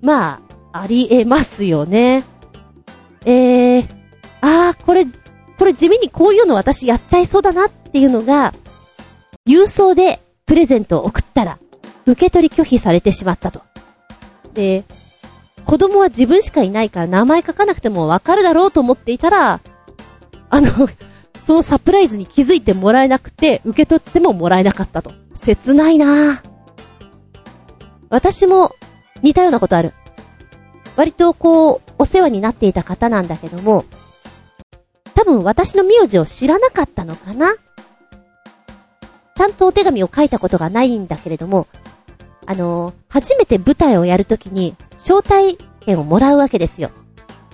[0.00, 0.40] ま
[0.72, 2.24] あ、ありえますよね。
[3.24, 3.88] えー、
[4.40, 5.06] あー、これ、
[5.58, 8.54] これ地味にこういうの私やっちゃいそうだなっていうのが、
[9.46, 11.58] 郵送でプレゼントを送ったら、
[12.06, 13.60] 受け取り拒否されてしまったと。
[14.54, 14.84] で、
[15.66, 19.60] 子供は自分しかいないから名前書かなくてもわかるだろうと思っていたら、
[20.48, 20.70] あの
[21.44, 25.12] そのサプライズに気づいてもらえなくて、受け取ってももらえなかったと。
[25.34, 26.40] 切ないなぁ
[28.08, 28.74] 私も
[29.22, 29.92] 似たようなことある。
[30.96, 33.84] 割とこう、お世話になっていた方なんだけども、
[35.14, 37.54] 多分私の名字を知らなかったのかな
[39.38, 41.68] ちゃんとお手紙を書いたことがないんだけれども、
[42.44, 46.90] あのー、初めて舞台をやるときに、招待券をもらうわけですよ。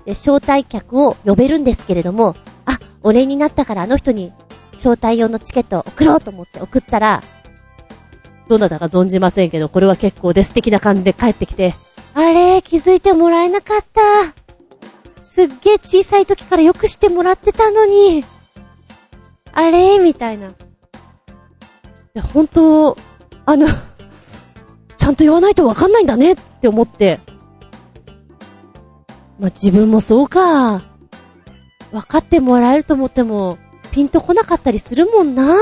[0.07, 4.33] で、招待客を呼べるんですけれども、あ、お礼になったからあの人に
[4.73, 7.23] 招待用のチケットを送ろうと思って送ったら、
[8.49, 11.75] どなたか存じませんけど、これは結構です的な感じで帰ってきて、
[12.15, 15.23] あれ、気づいてもらえなかった。
[15.23, 18.25] すっげえ小さい時からよくしてもらってたのに、
[19.53, 19.99] あれ？
[19.99, 20.53] みたいな。
[22.15, 22.97] や、本当
[23.45, 23.67] あの
[24.97, 27.21] ちゃんと言わないとわかんないんだねって思って。
[29.39, 30.83] まあ、自分もそうか。
[31.91, 33.59] 分かってもらえると思っても、
[33.91, 35.57] ピンとこなかったりするもんな。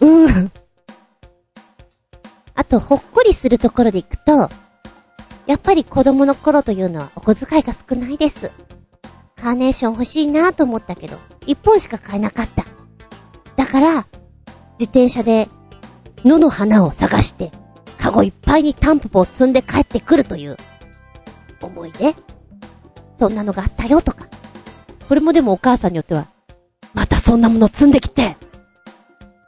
[0.00, 0.52] うん。
[2.54, 4.50] あと、ほっこりするところで行くと、
[5.46, 8.50] やっぱり子供の頃というのはお小遣いが少ないです。
[9.36, 11.16] カーネーション欲しいなと思ったけど、
[11.46, 12.64] 一本しか買えなかった。
[13.56, 14.06] だから、
[14.82, 15.48] 自転車で
[16.24, 17.52] 野の花を探して、
[17.98, 20.56] カゴいっぱいにタンポポを積んで帰ってくるという
[21.60, 22.16] 思い出
[23.16, 24.26] そんなのがあったよとか。
[25.08, 26.26] これもでもお母さんによっては、
[26.94, 28.36] またそんなもの積んできて、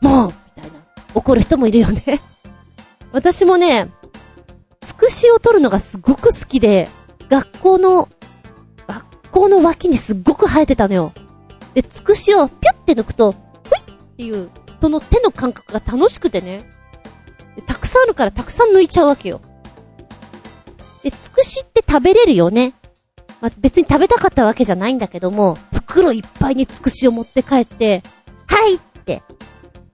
[0.00, 0.78] もうみたいな、
[1.16, 2.20] 怒る人もいるよね
[3.10, 3.90] 私もね、
[4.82, 6.88] つくしを取るのがすごく好きで、
[7.28, 8.08] 学校の、
[8.86, 11.12] 学校の脇にすっごく生えてたのよ。
[11.74, 13.36] で、つくしをピュッて抜くと、ふ
[13.74, 14.48] いっていう、
[14.80, 16.70] その手の感覚が楽しくてね。
[17.66, 19.40] たくさんあるからたくさん抜いちゃうわけよ。
[21.02, 22.72] で、つくしって食べれるよね。
[23.40, 28.02] まあ、別に食べたかったわけじゃないんだけども、袋いっぱいにつくしを持って帰って、
[28.46, 29.22] はいって、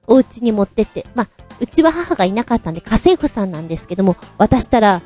[0.06, 1.28] お家に持ってって、まあ、
[1.60, 5.02] うちは母がいなかったんで家政婦さんなんですけども、渡したら、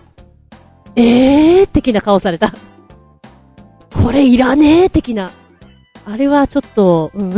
[0.96, 2.54] えー的な顔された。
[4.02, 5.30] これいらねえ的な。
[6.06, 7.34] あれはちょっと、うん。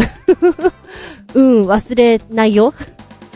[1.35, 2.75] うん、忘れないよ。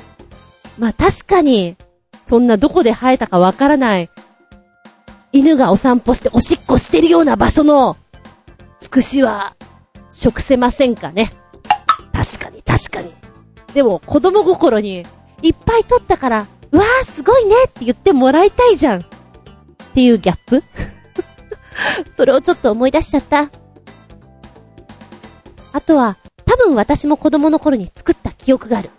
[0.79, 1.77] まあ確かに、
[2.25, 4.11] そんなどこで生えたかわからない、
[5.33, 7.97] 犬がお散歩しておしっこしてるような場所の、
[8.79, 9.55] つくしは、
[10.11, 11.33] 食せませんかね。
[12.13, 13.13] 確かに確かに。
[13.73, 15.07] でも子供心に、
[15.43, 19.01] いっぱい取ったから、うわーすごいねって言ってもらいたいじゃん。
[19.01, 19.05] っ
[19.95, 20.63] ていうギャップ
[22.17, 23.51] それをちょっと思い出しちゃった。
[25.73, 26.17] あとは、
[26.51, 28.91] 多分私も子供の頃に作った記憶がある。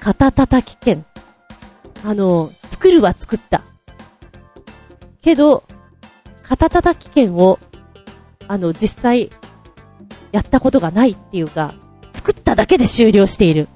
[0.00, 1.04] 肩叩き券。
[2.04, 3.62] あの、作るは作った。
[5.22, 5.62] けど、
[6.42, 7.60] 肩叩き券を、
[8.48, 9.30] あの、実際、
[10.32, 11.76] やったことがないっていうか、
[12.10, 13.68] 作っただけで終了している。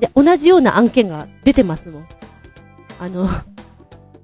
[0.00, 2.08] で、同じような案件が出てますもん。
[2.98, 3.28] あの、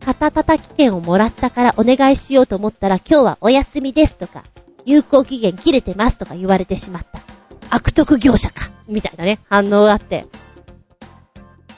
[0.00, 4.42] 肩叩き券をもらったからお願いしようと思ったら今日はお休みですとか、
[4.88, 7.20] 有効期限切れてますとか言われてしまった。
[7.68, 10.26] 悪徳業者かみたいなね、反応があって。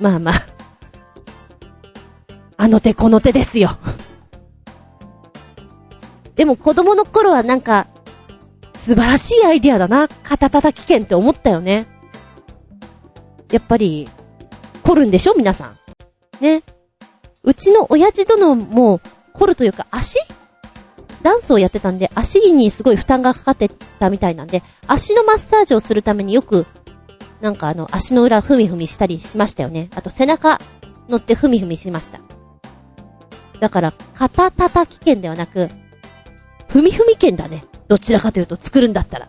[0.00, 0.34] まあまあ。
[2.56, 3.78] あの手この手ですよ。
[6.36, 7.88] でも子供の頃はなんか、
[8.74, 11.88] 素晴らしいアイディアだな、肩叩き券って思ったよね。
[13.50, 14.08] やっぱり、
[14.84, 15.34] 凝るんでしょ？
[15.34, 15.76] 皆さん。
[16.40, 16.62] ね。
[17.42, 19.00] うちの親父殿も、
[19.32, 20.20] 凝るというか足
[21.22, 26.66] ダンスをやってたんで、足にすごい負担がかかってたみたいなんで、足のマッサージをするためによく、
[27.40, 29.90] なんかあの、足の裏ふみふみしたりしましたよね。
[29.94, 30.60] あと背中
[31.08, 32.20] 乗ってふみふみしました。
[33.60, 35.68] だから、肩叩き券ではなく、
[36.68, 37.64] ふみふみ券だね。
[37.88, 39.26] どちらかというと作るんだったら。
[39.26, 39.28] っ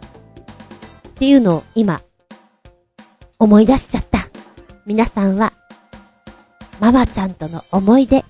[1.16, 2.02] ていうのを今、
[3.40, 4.20] 思い出しちゃった。
[4.86, 5.54] 皆さんは、
[6.80, 8.24] ママちゃんとの思い出、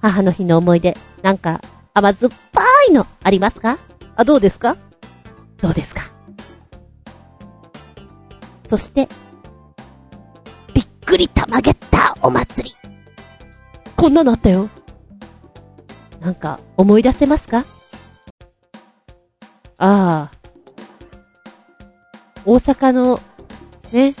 [0.00, 1.60] 母の日の思い出、なんか
[1.94, 2.57] 甘酸っぱ
[2.88, 3.78] いのありますか？
[4.16, 4.76] あ、どうですか？
[5.62, 6.02] どうですか？
[8.66, 9.08] そして、
[10.74, 12.76] びっくりたまげったお祭り。
[13.96, 14.68] こんなのあったよ。
[16.20, 17.64] なんか思い出せますか？
[19.78, 20.38] ああ。
[22.44, 23.20] 大阪の、
[23.92, 24.14] ね、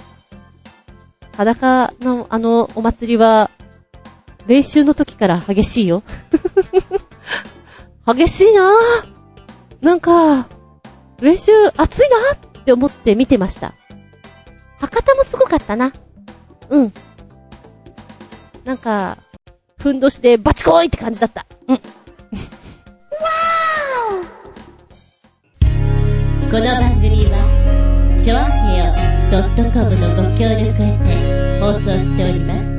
[1.36, 3.50] 裸のあのお祭りは、
[4.46, 6.02] 練習の時から激しいよ。
[8.14, 8.72] 激しいな
[9.82, 10.48] なんか、
[11.20, 12.16] 練習熱いな
[12.60, 13.74] って思って見てました。
[14.78, 15.92] 博多もすごかったな。
[16.70, 16.92] うん。
[18.64, 19.18] なんか、
[19.78, 21.44] ふんどしでバチコーイって感じだった。
[21.66, 21.74] うん。
[21.74, 21.80] わ
[26.40, 28.92] ーこの番組は、ちょあへよ
[29.70, 32.77] .com のご協力へて放送しております。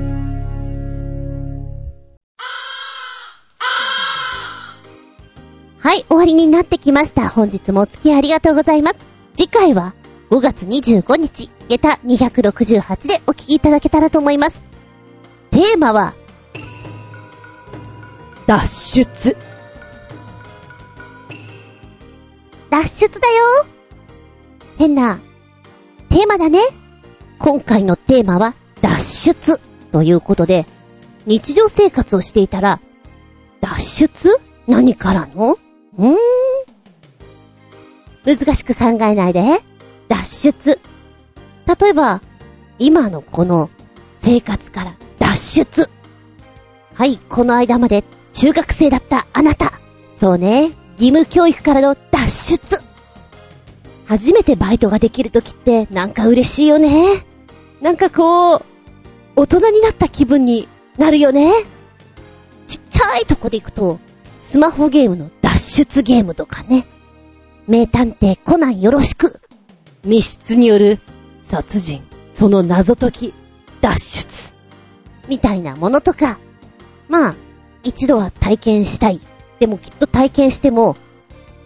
[5.89, 7.29] はい、終わりになってきました。
[7.29, 8.97] 本日もお付き合いありがとうございます。
[9.35, 9.95] 次回は
[10.29, 14.61] 5月25日、下駄268でお聞きいただけたらと思います。
[15.49, 16.13] テーマは、
[18.45, 19.35] 脱出。
[22.69, 23.65] 脱出だよ
[24.77, 25.19] 変な
[26.09, 26.59] テーマだね。
[27.39, 28.99] 今回のテーマは脱
[29.33, 29.59] 出
[29.91, 30.67] ということで、
[31.25, 32.79] 日常生活をしていたら、
[33.59, 34.29] 脱出？
[34.67, 35.57] 何からの？
[35.99, 36.15] うーん？
[38.25, 39.43] 難しく考えないで。
[40.07, 40.79] 脱出。
[41.79, 42.21] 例えば、
[42.79, 43.69] 今のこの
[44.15, 45.89] 生活から脱出。
[46.93, 49.73] はい、この間まで中学生だったあなた。
[50.17, 52.81] そうね、義務教育からの脱出。
[54.07, 57.25] 初めてバイトができるときってなんか嬉しいよね。
[57.81, 58.63] なんかこう、
[59.35, 61.51] 大人になった気分になるよね。
[62.67, 63.99] ちっちゃいとこで行くと、
[64.41, 65.29] スマホゲームの
[65.59, 66.85] 出ゲームとかね。
[67.67, 69.41] 名探偵コナンよろしく。
[70.03, 70.99] 密室による
[71.41, 72.01] 殺人、
[72.33, 73.33] その謎解き、
[73.81, 74.55] 脱出。
[75.27, 76.39] みたいなものとか。
[77.07, 77.35] まあ、
[77.83, 79.19] 一度は体験したい。
[79.59, 80.95] でもきっと体験しても、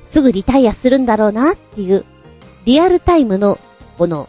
[0.04, 2.06] すぐリタイアするんだろうなっていう
[2.66, 3.60] リアルタイムの、
[3.98, 4.28] この、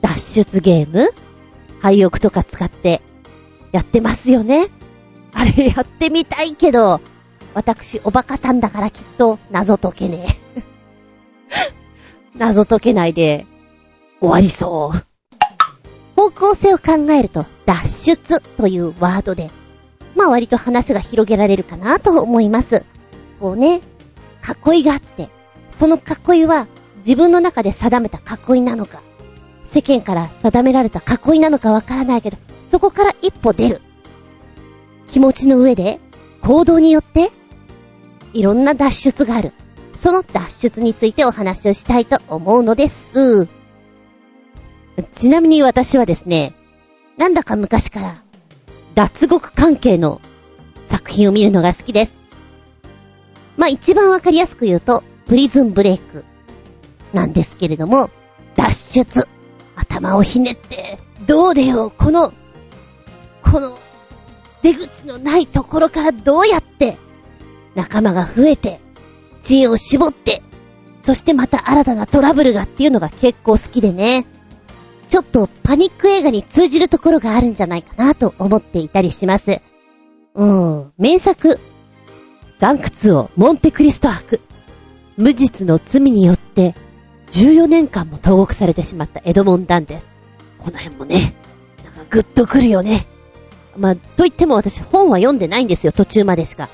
[0.00, 1.08] 脱出ゲーム？
[1.80, 3.02] 廃屋とか使って、
[3.72, 4.68] やってますよね。
[5.32, 7.00] あれやってみたいけど、
[7.54, 10.26] 私おバカさんだからきっと謎解けね
[10.56, 10.62] え。
[12.36, 13.46] 謎解けないで、
[14.20, 15.12] 終わりそう。
[16.16, 19.50] 方向性を考えると、脱出というワードで、
[20.14, 22.84] まあ割と話が広げられるかなと思います。
[23.40, 23.80] こうね、
[24.66, 25.28] 囲いがあって、
[25.70, 29.00] その囲いは自分の中で定めた囲いなのか、
[29.64, 32.36] 世間から定められた囲いなのかわからないけど、
[32.70, 33.80] そこから一歩出る。
[35.08, 36.00] 気持ちの上で、
[36.40, 37.30] 行動によって、
[38.32, 39.52] いろんな脱出がある。
[39.94, 43.46] その脱出についてお話をしたいと思うのです。
[45.12, 46.54] ちなみに私はですね、
[47.16, 48.22] なんだか昔から、
[48.94, 50.20] 脱獄関係の
[50.84, 52.14] 作品を見るのが好きです。
[53.56, 56.24] まあ、一番わかりやすく言うと、プリズンブレイク。
[57.12, 58.10] なんですけれども、
[58.56, 58.72] 脱
[59.04, 59.28] 出。
[59.76, 62.32] 頭をひねって、どうでよ、この、
[63.42, 63.78] この、
[64.62, 66.96] 出口のないところからどうやって、
[67.74, 68.80] 仲間が増えて、
[69.40, 70.42] 知恵を絞って、
[71.00, 74.26] そしてまた新たなトラブルがっていうのが結構好きでね。
[75.08, 79.60] ちょっとパニック映画に通じるところがあるんじゃないかなと思っていたりします。
[80.34, 81.58] うん、名作。
[82.60, 84.40] 岩窟をモンテクリスト博。
[85.16, 86.74] 無実の罪によって
[87.30, 90.06] 14年間も投獄されてしまったエドモン・ダンです。
[90.58, 91.34] この辺もね、
[91.84, 93.06] なんかグッとくるよね。
[93.76, 96.68] まあ、と言っても私本は読んでないんですよ、途中までしか。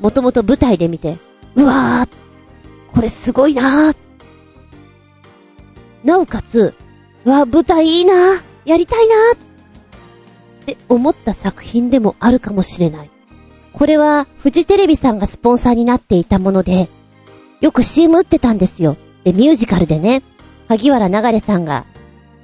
[0.00, 1.16] もともと舞台で見て、
[1.54, 3.96] うわー、これすごいなー。
[6.04, 6.74] なおかつ、
[7.24, 13.10] うわ、舞台いいなやりたいなって思った作品でもあるかもしれない。
[13.72, 16.88] これは、フジテレビさんがスポンサーになっていたもので、
[17.60, 18.96] よく CM 打ってたんですよ。
[19.24, 20.22] で、ミュージカルでね、
[20.68, 21.86] 萩原流さんが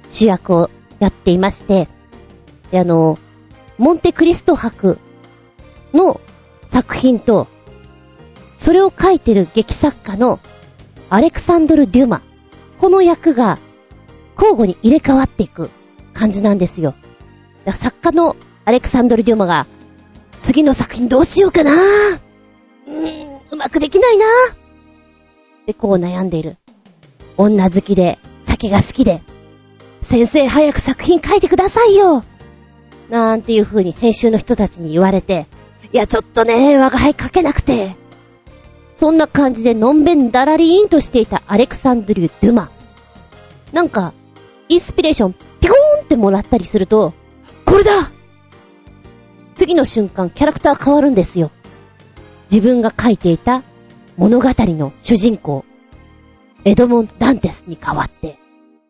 [0.09, 1.87] 主役をやっていまして、
[2.71, 3.17] で、あの、
[3.77, 4.97] モンテクリスト博
[5.93, 6.19] の
[6.75, 7.47] 作品と、
[8.57, 10.41] それを書いてる劇作家の
[11.09, 12.21] アレクサンドル・デュマ。
[12.81, 13.59] この役が
[14.35, 15.69] 交互に入れ替わっていく
[16.13, 16.93] 感じなんですよ。
[17.71, 19.67] 作家のアレクサンドル・デュマが、
[20.41, 24.25] 次の作品どうしようかなうーん、うまくできないな
[25.65, 26.57] で、こう悩んでいる。
[27.37, 29.21] 女好きで、酒が好きで、
[30.01, 32.25] 先生早く作品書いてくださいよ
[33.09, 35.47] なんていう風に編集の人たちに言われて、
[35.93, 37.95] いやちょっとね、我が輩書けなくて。
[38.95, 42.71] そんな感じでのんべんだらりーんとしていたアレクサンドリュー・ドゥマ。
[43.73, 44.13] なんか、
[44.69, 47.13] インスピレーションピコーンってもらったりすると、
[47.65, 48.11] これだ
[49.55, 51.51] 次の瞬間キャラクター変わるんですよ。
[52.49, 53.63] 自分が書いていた
[54.17, 55.65] 物語の主人公、
[56.63, 58.39] エドモンド・ダンテスに代わって、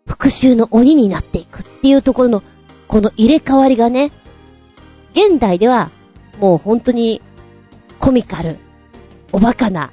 [0.06, 2.44] 復讐の鬼になっていくっていうところの、
[2.88, 4.12] この入れ替わりがね、
[5.14, 5.90] 現代では、
[6.40, 7.22] もう本当に、
[8.00, 8.58] コミカル、
[9.32, 9.92] おバカな、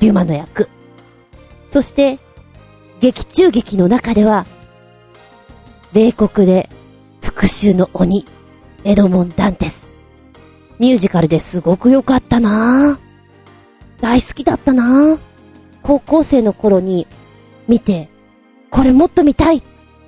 [0.00, 0.68] デュマの役。
[1.66, 2.18] そして、
[3.00, 4.46] 劇中劇の中では、
[5.92, 6.68] 冷酷で、
[7.22, 8.26] 復讐の鬼、
[8.84, 9.88] エドモン・ダンテス。
[10.78, 12.98] ミュージカルですごく良かったな。
[14.00, 15.18] 大好きだったな。
[15.82, 17.06] 高校生の頃に
[17.66, 18.08] 見て、
[18.70, 19.62] これもっと見たいっ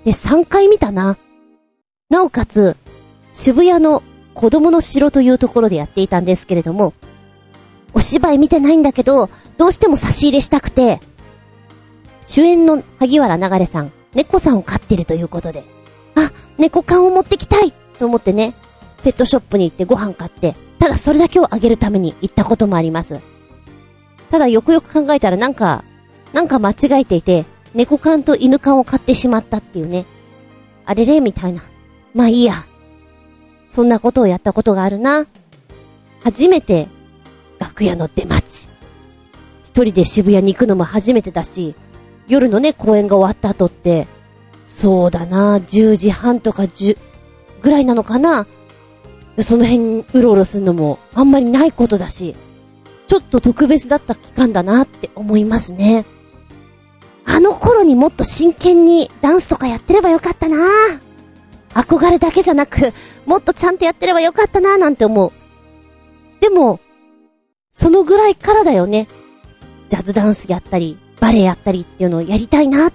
[0.04, 1.16] て3回見たな。
[2.08, 2.76] なおかつ、
[3.32, 4.02] 渋谷の
[4.34, 6.94] 子供の城というところでやっていたんですけれども、
[7.92, 11.00] お芝居見てないんだけど、どうしても差し入れしたくて、
[12.26, 15.64] 主演の萩原流さん、猫さんを飼ってるということで、
[16.14, 18.54] あ、猫缶を持ってきたいと思ってね、
[19.02, 23.20] ペットショップに行ってご飯買って、ただそれだけをあげるために行ったこともあります。
[24.30, 25.84] ただよくよく考えたらなんか、
[26.32, 30.04] なんか間違えていて、猫缶と犬缶を買ってしまったっていうね。
[30.86, 31.62] あれれみたいな。
[32.14, 32.66] まあいいや。
[33.70, 35.26] そんなことをやったことがあるな。
[36.24, 36.88] 初めて、
[37.60, 38.68] 楽屋の出待ち。
[39.64, 41.76] 一人で渋谷に行くのも初めてだし、
[42.26, 44.08] 夜のね、公演が終わった後って、
[44.64, 46.98] そうだな、10時半とか10
[47.62, 48.48] ぐらいなのかな。
[49.38, 52.34] その辺うろうろするのもあんまりないことだし、
[53.06, 56.04] ちょっと特別だった期間だなって思いますね。
[57.24, 60.56] あの頃にもっと真剣にダンスとかやってればよかったな
[61.74, 62.92] 憧れだけじゃなく、
[63.30, 65.32] もっとちゃんとやってればよかったななんて思う。
[66.40, 66.80] でも、
[67.70, 69.06] そのぐらいからだよね。
[69.88, 72.92] ジャズダンスやったり、バレエやったりっていうのをやりたいなっ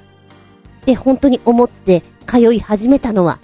[0.84, 3.40] て本当に思って通い始めたのは、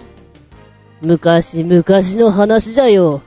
[1.00, 3.22] 昔々の話じゃよ。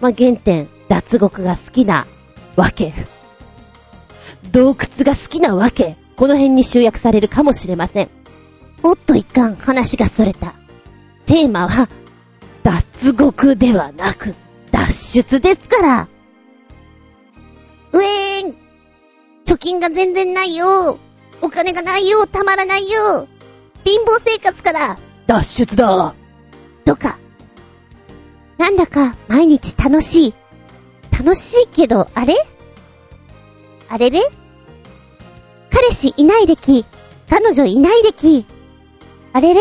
[0.00, 2.06] まあ、原点、脱獄が好きな
[2.54, 2.94] わけ。
[4.52, 5.96] 洞窟が好きなわけ。
[6.14, 8.10] この辺に集約されるかもしれません。
[8.84, 10.54] おっといかん、話がそれた。
[11.26, 11.88] テーマは、
[12.62, 14.34] 脱獄ではなく、
[14.70, 14.92] 脱
[15.22, 16.08] 出ですから。
[17.92, 18.56] うえーん。
[19.44, 20.98] 貯金が全然ないよ。
[21.40, 22.26] お金がないよ。
[22.26, 23.26] たまらないよ。
[23.84, 24.98] 貧乏生活から。
[25.26, 26.14] 脱出だ。
[26.84, 27.18] とか。
[28.58, 30.34] なんだか毎日楽しい。
[31.10, 32.34] 楽しいけど、あれ？
[33.88, 34.20] あれれ？
[35.70, 36.84] 彼氏いない歴、
[37.28, 38.46] 彼女いない歴、
[39.32, 39.60] あれれ？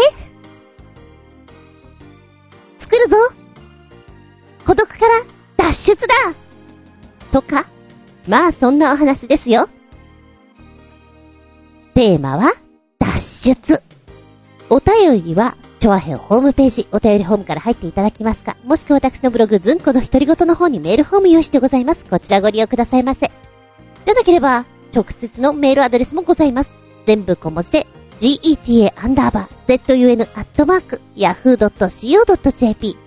[2.80, 3.18] 作るぞ
[4.66, 5.24] 孤独から
[5.58, 6.14] 脱出だ
[7.32, 7.68] とか、
[8.28, 9.70] まあそんなお話ですよ。
[11.94, 12.52] テーマは、
[12.98, 13.82] 脱出。
[14.70, 22.06] お便りは、チョアヘオホームページ、お便りホームから入っていただきますか、もしくは私のブログ、ズンコの独り言の方にメールフォーム用意してございます。
[22.06, 23.32] こちらご利用くださいませ。
[24.06, 24.66] じゃなければ、
[24.96, 26.70] 直接のメールアドレスもございます。
[27.06, 27.88] 全部小文字で、
[28.20, 32.98] geta アンダーバー zun アットマーク yahoo.co.jp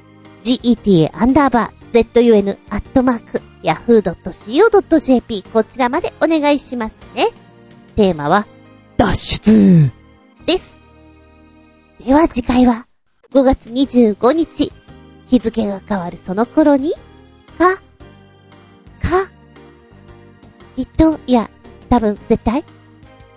[0.43, 7.27] geta アンダーバー zun アットマーク yahoo.co.jp こちらまでお願いしますね。
[7.95, 8.47] テーマは、
[8.97, 9.91] 脱出
[10.47, 10.79] です。
[12.05, 12.87] では次回は、
[13.33, 14.73] 5月25日、
[15.27, 16.93] 日付が変わるその頃に、
[17.59, 19.31] か、か、
[20.75, 21.51] きっと、いや、
[21.89, 22.65] 多分絶対、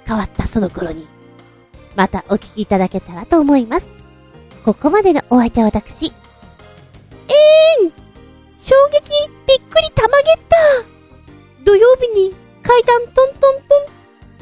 [0.06, 1.06] 変わったその頃に、
[1.96, 3.88] またお聞きいただけたらと思います。
[4.64, 7.92] ここまでのお相手は私、えーん。
[8.58, 9.12] 衝撃
[9.48, 10.58] びっくりたまげった。
[11.64, 13.46] 土曜日に階段トントント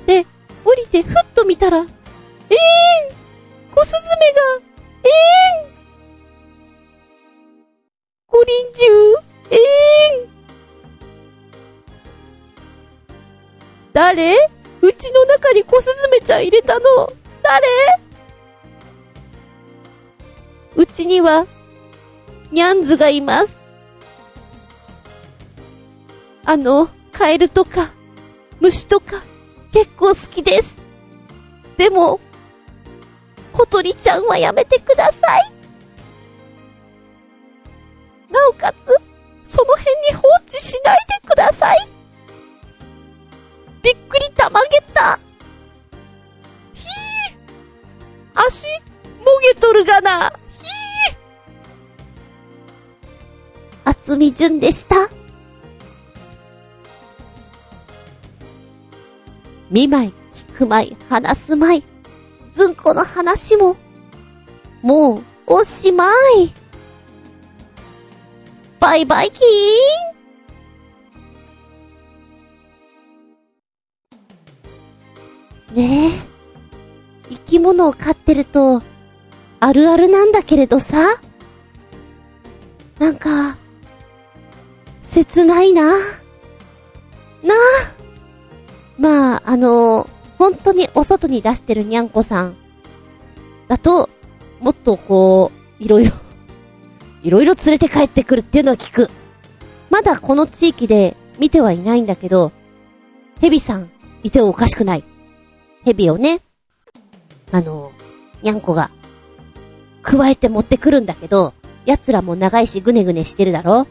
[0.03, 0.25] ンで
[0.65, 1.87] 降りてふっと見たら、えーん。
[3.75, 4.71] 小スズメが、
[5.03, 5.73] えーん。
[8.27, 8.83] 五輪中、
[9.51, 10.33] えーん。
[13.93, 14.35] 誰？
[14.81, 17.13] うちの中に小スズメちゃん入れたの。
[20.93, 21.47] ちには、
[22.51, 23.65] ニャンズがいます。
[26.45, 27.91] あの、カエルとか、
[28.59, 29.23] 虫とか、
[29.71, 30.77] 結構好きです。
[31.77, 32.21] でも、
[33.51, 35.52] 小鳥ちゃんはやめてください。
[54.49, 55.09] でした？
[59.69, 61.83] 見舞い、聞く舞い、話す舞い。
[62.53, 63.75] ずんこの話も、
[64.81, 66.51] もう、おしまい。
[68.79, 76.11] バイバイキーンねえ。
[77.29, 78.83] 生き物を飼ってると、
[79.59, 81.19] あるあるなんだけれどさ。
[82.99, 83.52] なんか、
[85.33, 85.91] 切ないな。
[85.91, 87.57] なあ。
[88.99, 90.07] まあ、あの
[90.37, 92.55] 本当にお外に出してるにゃんこさん
[93.67, 94.09] だと、
[94.59, 96.11] もっとこう、いろいろ、
[97.23, 99.09] いろいろ連れて帰ってくるっていうのは聞く。
[99.89, 102.51] まだこの地域で見てはいないんだけど、
[103.41, 103.89] ヘビさん、
[104.21, 105.03] いてもおかしくない。
[105.83, 106.41] ヘビをね、
[107.51, 107.91] あの、
[108.43, 108.91] にゃんこが、
[110.03, 111.53] 加えて持ってくるんだけど、
[111.85, 113.87] 奴らも長いしぐねぐねしてるだろ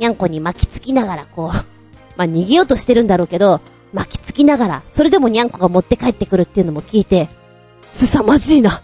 [0.00, 1.56] にゃんこに巻きつきながらこう、
[2.16, 3.60] まあ、逃げようとしてるんだろうけど、
[3.92, 7.28] 巻きつきながら、それでもにゃんこが持って帰ってくるっていうのも聞いて、
[7.88, 8.82] 凄まじいな。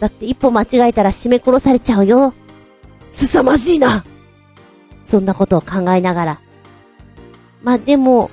[0.00, 2.34] だって一歩間違えたら締め殺されちゃうよ。
[3.10, 4.04] 凄まじいな。
[5.02, 6.40] そんなことを考えながら。
[7.62, 8.30] まあ、でも、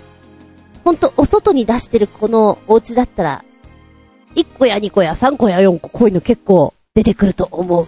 [0.84, 3.44] ほんとお外に出してるこのお家だったら、
[4.36, 7.88] 1個や2個や3個や4個こういうの結構出てくると思う。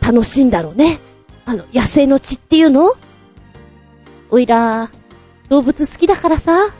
[0.00, 0.98] 楽しいんだろうね。
[1.52, 2.94] あの、野生の血っていうの？
[4.30, 4.90] おいら、
[5.50, 6.70] 動物好きだからさ。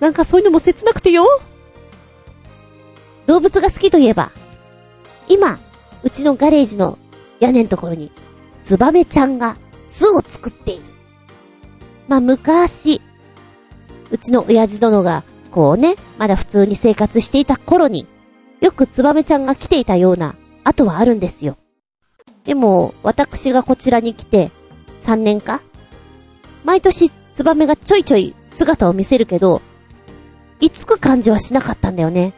[0.00, 1.24] なんかそういうのも切なくてよ。
[3.26, 4.32] 動物が好きといえば、
[5.28, 5.60] 今、
[6.02, 6.98] うちのガレージの
[7.38, 8.10] 屋根のところに、
[8.64, 10.82] ツバメちゃんが巣を作っている。
[12.08, 13.00] まあ、昔、
[14.10, 15.22] うちの親父殿が、
[15.52, 18.08] こうね、まだ普通に生活していた頃に、
[18.60, 20.34] よくツバメちゃんが来ていたような
[20.64, 21.56] 跡はあるんですよ。
[22.44, 24.50] でも、私がこちらに来て、
[25.00, 25.62] 3年か？
[26.64, 29.62] 毎年ツバメがちょいちょい姿を見せるけど、
[30.60, 32.32] いつく感じはしなかったんだよね。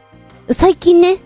[0.50, 1.18] 最近ね、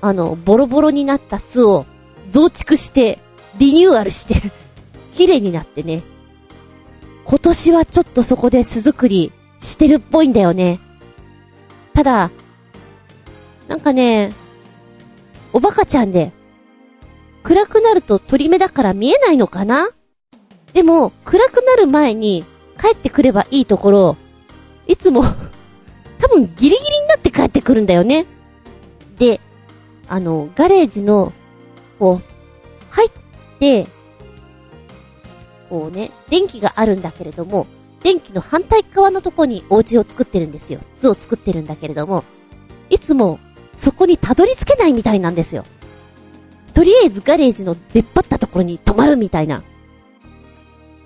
[0.00, 1.86] あの、ボロボロになった巣を
[2.28, 3.18] 増築して、
[3.58, 4.34] リニューアルして、
[5.14, 6.02] 綺麗になってね。
[7.24, 10.78] 今年はちょっとそこで巣作りしてるっぽいんだよね。
[11.94, 12.30] ただ、
[13.68, 14.32] なんかね、
[15.52, 16.32] おバカちゃんで、
[17.44, 19.90] 暗くなると鳥目だから見えないのかな？
[20.72, 22.42] でも、暗くなる前に
[22.80, 24.16] 帰ってくればいいところ、
[24.86, 25.22] いつも
[26.18, 28.24] 多分ギリギリになって帰ってくるんだよね。
[29.18, 29.40] で、
[30.08, 31.34] あの、ガレージの、
[31.98, 33.10] こう、入っ
[33.60, 33.86] て、
[35.68, 37.66] こうね、電気があるんだけれども、
[38.02, 40.80] 電気の反対側のとこにお家を作ってるんですよ。
[40.82, 42.24] 巣を作ってるんだけれども、
[42.88, 43.38] いつも
[43.74, 45.64] そこにたどり着けないみたいなんですよ。
[46.74, 49.62] とりあえずガレージの出っ張ったところに止まるみたいな。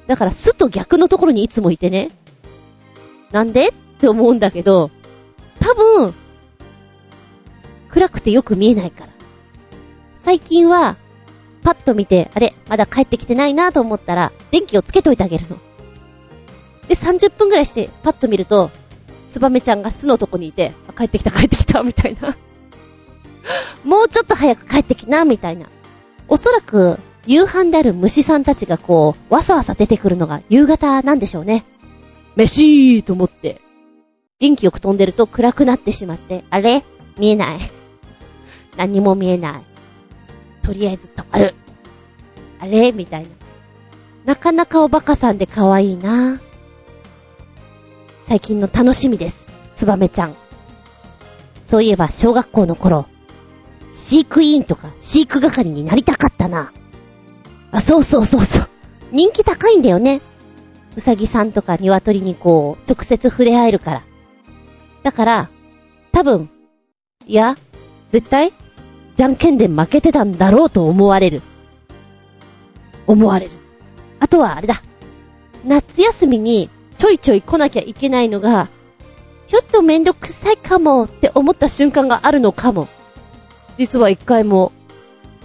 [0.07, 2.11] だから巣と逆のところにいつもいてね。
[3.31, 3.69] なんで？
[3.69, 4.90] って思うんだけど、
[5.61, 6.15] 多分、
[7.90, 9.12] 暗くてよく見えないから。
[10.15, 10.97] 最近は、
[11.62, 15.59] パッと見て、あれ、まだ帰ってきてないなと思ったら、電気をつけといてあげるの。
[16.86, 18.70] で、30分ぐらいして、パッと見ると、
[19.28, 22.36] ツバメちゃんが巣のとこにいて、あ、帰ってきた帰ってきた、みたいな。
[23.85, 25.69] もうちょっと早く帰ってきな、みたいな。
[26.29, 31.65] おそらく、夕飯である虫さんたちがこう、わさわさ出てくるのが夕方なんでしょうね。
[32.37, 33.61] 飯と思って。
[34.39, 36.85] 元気よく飛んでると暗くなってしまって、あれ？
[37.19, 37.59] 見えない。
[38.77, 39.62] 何も見えない。
[40.62, 41.55] とりあえず止まる。
[42.61, 42.93] あれ？
[42.93, 43.29] みたいな。
[44.25, 46.41] なかなかおバカさんで可愛いな
[48.23, 49.47] 最近の楽しみです。
[49.75, 50.37] ツバメちゃん。
[51.62, 53.07] そういえば小学校の頃、
[53.90, 56.73] 飼育委員とか飼育係になりたかったな。
[57.70, 58.69] あ、そうそうそうそう。
[59.12, 60.20] 人気高いんだよね。
[60.97, 64.02] うさぎさんとか鶏にこう、直接触れ合えるから。
[65.02, 65.51] だから、
[66.12, 66.51] 多分、
[67.27, 67.56] いや、
[68.10, 68.52] 絶対、
[69.15, 71.43] じゃんけんで負けてたんだろうと思われる。
[73.06, 73.52] 思われる。
[74.20, 74.82] あとはあれだ。
[75.65, 78.69] 夏休みにちょいちょい来なきゃいけないのが、
[79.47, 82.89] ちょっとめんどくさいかもって思った瞬間があるのかも。
[83.79, 84.73] 実は一回も、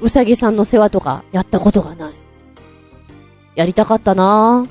[0.01, 2.13] うさぎさんの世話とかやったことがない。
[3.55, 4.67] やりたかったな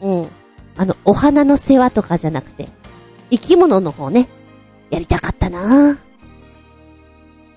[0.00, 0.04] ぁ。
[0.04, 0.28] うん。
[0.76, 2.68] あの、お花の世話とかじゃなくて、
[3.30, 4.28] 生き物の方ね、
[4.90, 5.98] やりたかったなぁ。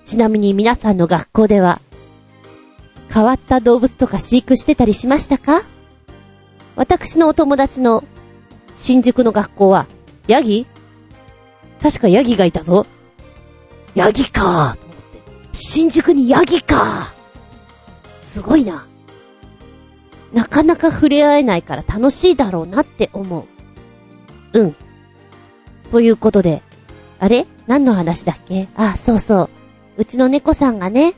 [0.04, 1.80] ちなみに皆さんの学校では、
[3.12, 5.62] 変わった動物とか飼育してたりしましたか？
[6.76, 8.04] 私のお友達の
[8.74, 9.86] 新宿の学校は、
[10.28, 10.66] ヤギ？
[11.80, 12.86] 確かヤギがいたぞ。
[13.94, 14.91] ヤギかと。
[15.52, 17.12] 新宿にヤギか
[18.20, 18.86] すごいな。
[20.32, 23.46] なかなか触れ合えないから楽しいだろうなって思
[24.54, 24.58] う。
[24.58, 24.76] うん。
[25.90, 26.62] ということで、
[27.18, 27.46] あれ？
[27.66, 28.68] 何の話だっけ？
[28.74, 29.50] あ、そうそう。
[29.98, 31.14] うちの猫さんがね、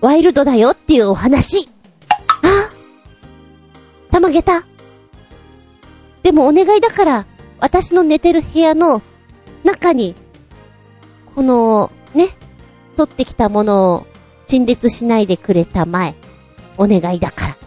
[0.00, 1.68] ワイルドだよっていうお話。
[2.42, 2.70] あ？
[4.10, 4.66] たまげた。
[6.24, 7.26] でもお願いだから、
[7.60, 9.02] 私の寝てる部屋の
[9.62, 10.16] 中に、
[11.34, 12.30] この、ね、
[12.94, 14.06] 取ってきたものを
[14.46, 16.14] 陳列しないでくれたまえ。
[16.76, 17.63] お願いだから。